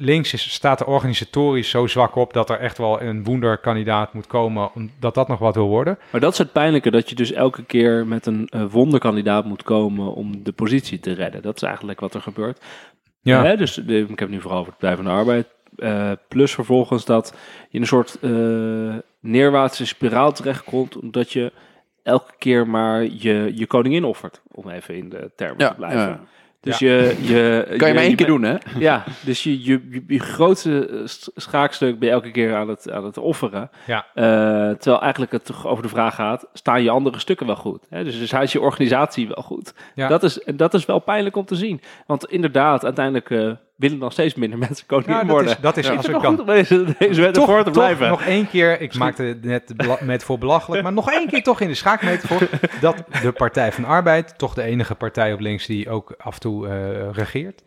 [0.00, 4.26] links is, staat er organisatorisch zo zwak op dat er echt wel een wonderkandidaat moet
[4.26, 5.98] komen, omdat dat nog wat wil worden.
[6.12, 9.62] Maar dat is het pijnlijke, dat je dus elke keer met een eh, wonderkandidaat moet
[9.62, 11.42] komen om de positie te redden.
[11.42, 12.64] Dat is eigenlijk wat er gebeurt.
[13.20, 13.44] Ja.
[13.44, 15.46] Hè, dus de- ik heb het nu vooral over het Partij van de Arbeid.
[15.76, 17.34] Eh, plus vervolgens dat
[17.68, 18.30] je in een soort eh,
[19.20, 21.52] neerwaartse spiraal terechtkomt, omdat je
[22.02, 25.98] elke keer maar je, je koningin offert, om even in de termen Ja, te blijven.
[26.00, 26.20] ja.
[26.60, 27.64] Dus je, je...
[27.76, 28.56] Kan je maar één keer doen, hè?
[28.78, 33.04] Ja, dus je, je, je, grootste st- schaakstuk ben je elke keer aan het, aan
[33.04, 33.70] het offeren.
[33.86, 34.06] Ja.
[34.14, 34.24] Eh,
[34.76, 37.86] terwijl eigenlijk het toch over de vraag gaat, staan je andere stukken wel goed?
[37.88, 38.04] Hè?
[38.04, 39.74] Dus, dus is je organisatie wel goed?
[39.94, 40.08] Ja.
[40.08, 41.80] Dat, is, en dat is wel pijnlijk om te zien.
[42.06, 45.52] Want inderdaad, uiteindelijk eh, willen nog steeds minder mensen koningin Nou, dat worden.
[45.52, 45.94] is, dat is Ja.
[45.94, 48.08] als het goed om deze, te toch blijven.
[48.08, 51.60] nog één keer, ik maakte het net met voor belachelijk, maar nog één keer toch
[51.60, 52.48] in de schaakmetafoor,
[52.80, 56.40] dat de Partij van Arbeid, toch de enige partij op links die ook af en
[56.40, 57.62] toe eh, regeert,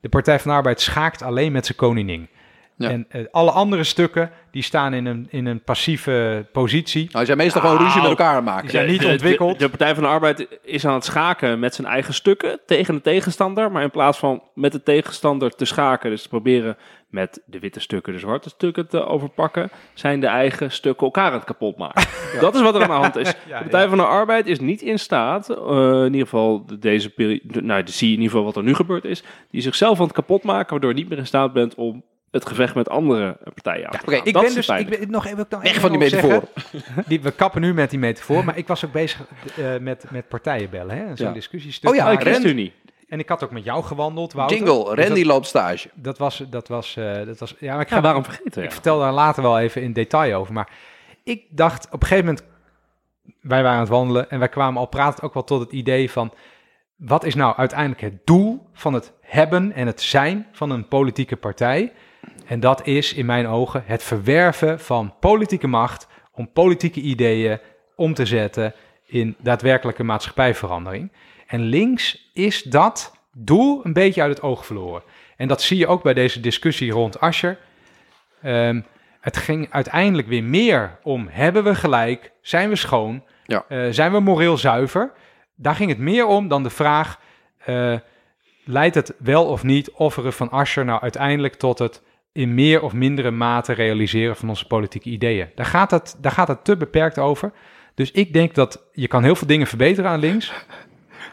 [0.00, 2.28] de Partij van Arbeid schaakt alleen met zijn koningin.
[2.78, 2.90] Ja.
[2.90, 7.02] En eh, alle andere stukken, die staan in een, in een passieve positie.
[7.02, 8.62] Nou, die zijn meestal gewoon ruzie met elkaar maken.
[8.62, 9.52] Die zijn niet De- de- ontwikkeld.
[9.58, 12.94] De, de Partij van de Arbeid is aan het schaken met zijn eigen stukken tegen
[12.94, 13.72] de tegenstander.
[13.72, 16.76] Maar in plaats van met de tegenstander te schaken, dus te proberen
[17.08, 21.32] met de witte stukken de zwarte stukken te overpakken, zijn de eigen stukken elkaar aan
[21.32, 22.04] het kapot maken.
[22.40, 23.28] Dat is wat er aan de hand is.
[23.34, 25.56] De Partij van de Arbeid is niet in staat, eh,
[26.04, 28.68] in ieder geval de- deze periode, nou, de zie je in ieder geval wat er
[28.68, 31.52] nu gebeurd is, die zichzelf aan het kapot maken, waardoor je niet meer in staat
[31.52, 32.02] bent om
[32.36, 34.14] het gevecht met andere partijen gaan.
[34.24, 36.28] Ik ben dus, ik ben, nog even, nog Weg van die zeggen.
[36.28, 36.48] metafoor.
[37.08, 39.20] Die, we kappen nu met die metafoor, maar ik was ook bezig
[39.56, 41.16] eh, met, met partijen bellen, hè?
[41.16, 41.32] Zo'n Ja.
[41.32, 41.90] discussiestuk.
[41.90, 42.18] Oh ja, maken.
[42.18, 42.72] Oh, ChristenUnie.
[43.08, 44.56] En ik had ook met jou gewandeld, Wouter.
[44.56, 45.88] Jingle, Dus Randy dat, loopt stage.
[45.94, 48.62] dat was, dat was, eh, dat was, ja, maar ik ga Ja, waarom vergeten?
[48.62, 48.74] Ik Ja.
[48.74, 50.52] vertel daar later wel even in detail over.
[50.52, 50.68] Maar
[51.24, 52.44] ik dacht op een gegeven moment,
[53.40, 56.10] wij waren aan het wandelen en wij kwamen al pratend ook wel tot het idee
[56.10, 56.32] van,
[56.96, 61.36] wat is nou uiteindelijk het doel van het hebben en het zijn van een politieke
[61.36, 61.92] partij?
[62.46, 67.58] En dat is in mijn ogen het verwerven van politieke macht om politieke ideeën
[67.96, 68.74] om te zetten
[69.06, 71.12] in daadwerkelijke maatschappijverandering.
[71.46, 75.02] En links is dat doel een beetje uit het oog verloren.
[75.36, 77.58] En dat zie je ook bij deze discussie rond Ascher.
[78.42, 78.80] Ehm,
[79.20, 82.32] het ging uiteindelijk weer meer om: hebben we gelijk?
[82.40, 83.22] Zijn we schoon?
[83.44, 83.64] Ja.
[83.68, 85.12] Eh, zijn we moreel zuiver?
[85.54, 87.20] Daar ging het meer om dan de vraag:
[87.58, 87.94] eh,
[88.64, 92.02] leidt het wel of niet offeren van Ascher nou uiteindelijk tot het
[92.36, 95.48] in meer of mindere mate realiseren van onze politieke ideeën?
[95.54, 97.52] Daar gaat het, daar gaat het te beperkt over.
[97.94, 100.52] Dus ik denk dat je kan heel veel dingen verbeteren aan links.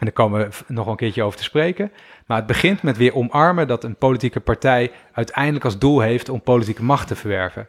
[0.00, 1.92] daar komen we nog een keertje over te spreken.
[2.26, 6.42] Maar het begint met weer omarmen dat een politieke partij uiteindelijk als doel heeft om
[6.42, 7.68] politieke macht te verwerven.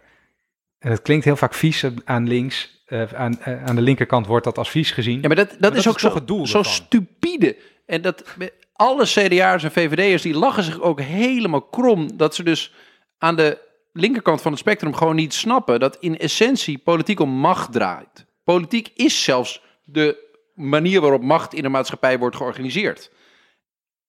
[0.80, 2.84] En het klinkt heel vaak vies aan links.
[2.86, 5.22] eh, aan, eh, aan de linkerkant wordt dat als vies gezien.
[5.22, 6.74] Ja, maar dat, dat, dat is ook zo, het doel zo ervan?
[6.74, 7.58] stupide.
[7.86, 8.36] En dat
[8.74, 12.18] alle CDA'ers en VVD'ers die lachen zich ook helemaal krom.
[12.18, 12.74] Dat ze dus
[13.18, 13.58] aan de
[13.94, 18.26] linkerkant van het spectrum gewoon niet snappen dat in essentie politiek om macht draait.
[18.44, 23.12] Politiek is zelfs de manier waarop macht in de maatschappij wordt georganiseerd.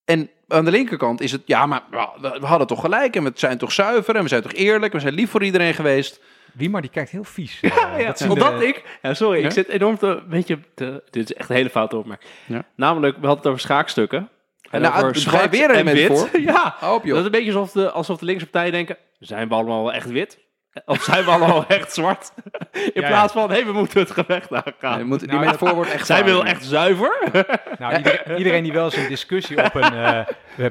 [0.05, 1.83] En aan de linkerkant is het, ja, maar
[2.21, 4.97] we hadden toch gelijk en we zijn toch zuiver en we zijn toch eerlijk, en
[4.99, 6.21] we zijn lief voor iedereen geweest.
[6.53, 7.59] Wie maar die kijkt heel vies.
[7.61, 8.99] eh, Ja, dat de- omdat ik...
[9.01, 9.45] Ja, sorry, Ja?
[9.45, 10.23] ik zit enorm te...
[10.27, 12.31] Weet je, te, dit is echt een hele foute opmerking.
[12.45, 12.63] Ja.
[12.75, 14.29] Namelijk, we hadden het over schaakstukken.
[14.69, 16.07] En nou, over zwart weer een wit.
[16.07, 16.39] voor?
[16.41, 17.03] ja, joh.
[17.03, 18.97] dat is een beetje alsof de, alsof de linkse partijen denken...
[19.19, 20.45] Zijn we allemaal wel echt wit?
[20.85, 22.31] Of zijn we allemaal echt zwart?
[22.71, 23.07] In ja.
[23.07, 25.05] plaats van, hé, hey, we moeten het gevecht aangaan.
[25.05, 26.49] Moet, die Nou, metafoor wordt echt Zijn we wel waar.
[26.51, 27.17] echt zuiver?
[27.79, 30.25] Nou, iedereen, iedereen die wel eens een discussie op een eh,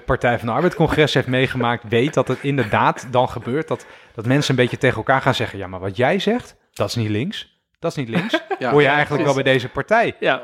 [0.05, 4.51] Partij van de Arbeid-congres heeft meegemaakt, weet dat het inderdaad dan gebeurt dat, dat mensen
[4.51, 7.61] een beetje tegen elkaar gaan zeggen: Ja, maar wat jij zegt, dat is niet links.
[7.79, 8.41] Dat is niet links.
[8.59, 8.71] Ja.
[8.71, 10.17] Hoor je eigenlijk wel bij deze partij?
[10.21, 10.43] ja.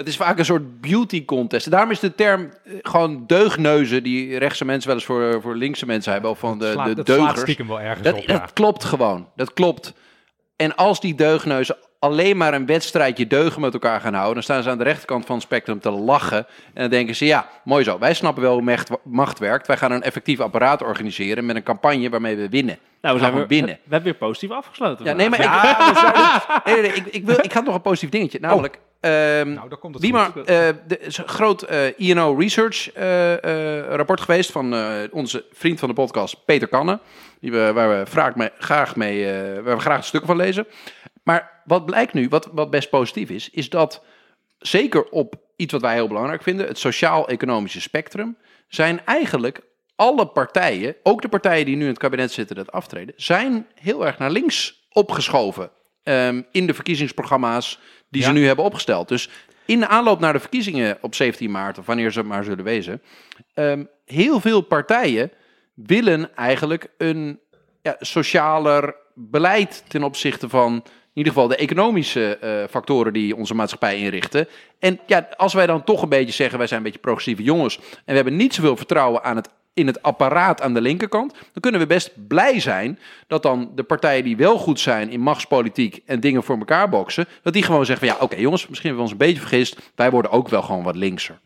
[0.00, 1.70] Het is vaak een soort beauty contest.
[1.70, 5.86] Daarom is de term eh, gewoon deugneuzen, die rechtse mensen wel eens voor, voor linkse
[5.86, 7.40] mensen hebben, of van de, Slaat- de dat deugers.
[7.40, 8.22] stiekem wel ergens Dat, op.
[8.26, 8.38] ja.
[8.38, 9.28] dat klopt gewoon.
[9.36, 9.92] Dat klopt.
[10.56, 14.62] En als die deugneuzen alleen maar een wedstrijdje deugen met elkaar gaan houden, dan staan
[14.62, 16.46] ze aan de rechterkant van het spectrum te lachen.
[16.74, 17.98] En dan denken ze, ja, mooi zo.
[17.98, 19.66] Wij snappen wel hoe macht, macht werkt.
[19.66, 22.78] Wij gaan een effectief apparaat organiseren met een campagne waarmee we winnen.
[23.00, 23.74] Nou, we gaan zijn weer, binnen.
[23.84, 25.04] We hebben weer positief afgesloten.
[25.04, 25.46] Ja, nee, maar ik,
[25.94, 28.38] we zouden- nee, nee, nee, ik, ik, wil, ik had nog een positief dingetje.
[28.40, 32.92] Namelijk, ehm, Nou, daar komt het maar, eh, de, is een groot eh, INO Research
[32.92, 34.74] eh, rapport geweest van
[35.10, 37.00] onze vriend van de podcast, Peter Kannen.
[37.40, 39.24] Die we, waar, we graag mee, graag mee,
[39.62, 40.66] waar we graag stukken van lezen.
[41.22, 44.02] Maar wat blijkt nu, wat, wat best positief is, is dat
[44.58, 48.36] zeker op iets wat wij heel belangrijk vinden, het sociaal-economische spectrum,
[48.68, 49.60] zijn eigenlijk
[49.96, 54.06] alle partijen, ook de partijen die nu in het kabinet zitten dat aftreden, zijn heel
[54.06, 55.70] erg naar links opgeschoven
[56.02, 57.78] ehm, in de verkiezingsprogramma's
[58.08, 59.08] die ze nu hebben opgesteld.
[59.08, 59.28] Dus
[59.64, 63.02] in de aanloop naar de verkiezingen op 17 maart, of wanneer ze maar zullen wezen,
[63.54, 65.30] ehm, heel veel partijen
[65.74, 67.40] willen eigenlijk een
[67.82, 70.74] ja, socialer beleid ten opzichte van
[71.12, 74.48] in ieder geval de economische eh, factoren die onze maatschappij inrichten.
[74.78, 77.76] En ja, als wij dan toch een beetje zeggen, wij zijn een beetje progressieve jongens
[77.76, 79.48] en we hebben niet zoveel vertrouwen aan het,
[79.80, 83.82] in het apparaat aan de linkerkant, dan kunnen we best blij zijn dat dan de
[83.82, 87.86] partijen die wel goed zijn in machtspolitiek en dingen voor elkaar boksen, dat die gewoon
[87.86, 90.48] zeggen van ja, oké jongens, misschien hebben we ons een beetje vergist, wij worden ook
[90.48, 91.38] wel gewoon wat linkser.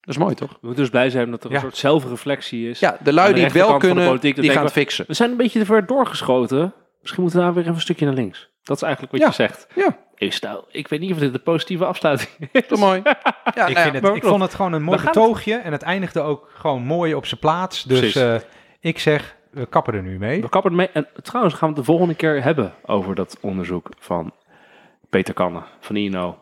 [0.00, 0.50] Dat is mooi toch?
[0.50, 1.56] We moeten dus blij zijn dat er Ja.
[1.56, 2.78] een soort zelfreflectie is.
[2.80, 5.04] Ja, de lui de die het wel kunnen, politiek, die gaan het fixen.
[5.08, 6.72] We zijn een beetje te ver doorgeschoten.
[7.00, 8.48] Misschien moeten we daar weer even een stukje naar links.
[8.62, 9.26] Dat is eigenlijk wat Ja.
[9.26, 9.66] je zegt.
[9.74, 12.66] Ja, Is nou, ik weet niet of dit een positieve afsluiting is.
[12.66, 13.02] toch mooi.
[13.44, 15.72] Ja, ik, nou ja, vind het, maar ik vond het gewoon een mooi betoogje en
[15.72, 17.82] het eindigde ook gewoon mooi op zijn plaats.
[17.82, 18.34] Dus eh,
[18.80, 20.40] ik zeg, we kappen er nu mee.
[20.40, 20.88] We kappen ermee.
[20.92, 24.32] En trouwens gaan we het de volgende keer hebben over dat onderzoek van
[25.10, 26.38] Peter Kannen van INO.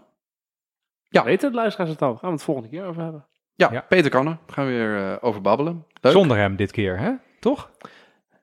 [1.09, 1.25] Ja.
[1.25, 2.17] Weten de luisteraars het al?
[2.17, 3.27] Gaan we het volgende keer over hebben.
[3.55, 3.85] Ja, Ja.
[3.89, 4.39] Peter Kannen.
[4.47, 5.87] Gaan we weer eh, over babbelen.
[6.01, 6.13] Leuk.
[6.13, 7.11] Zonder hem dit keer, hè?
[7.41, 7.71] Toch?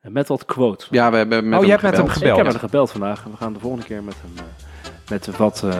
[0.01, 0.87] En met wat quotes.
[0.91, 2.17] Ja, we hebben met Oh, hem je hebt met hem gebeld.
[2.17, 2.31] gebeld.
[2.37, 3.25] Ik heb met hem gebeld vandaag.
[3.25, 4.31] En we gaan de volgende keer met hem...
[4.37, 4.43] eh,
[5.09, 5.77] met wat eh,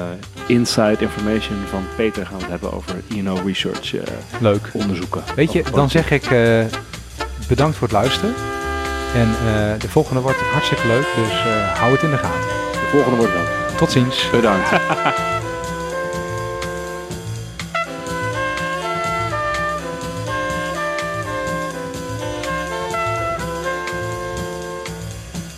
[0.47, 4.03] inside information van Peter gaan we het hebben over INO Research eh,
[4.39, 4.69] Leuk.
[4.73, 5.23] onderzoeken.
[5.35, 6.65] Weet je, Over dan zeg ik eh,
[7.47, 8.33] bedankt voor het luisteren.
[9.15, 9.27] En
[9.79, 11.33] de volgende wordt hartstikke leuk, dus
[11.73, 12.39] hou het in de gaten.
[12.71, 13.77] De volgende wordt wel.
[13.77, 14.29] Tot ziens.
[14.31, 14.69] Bedankt.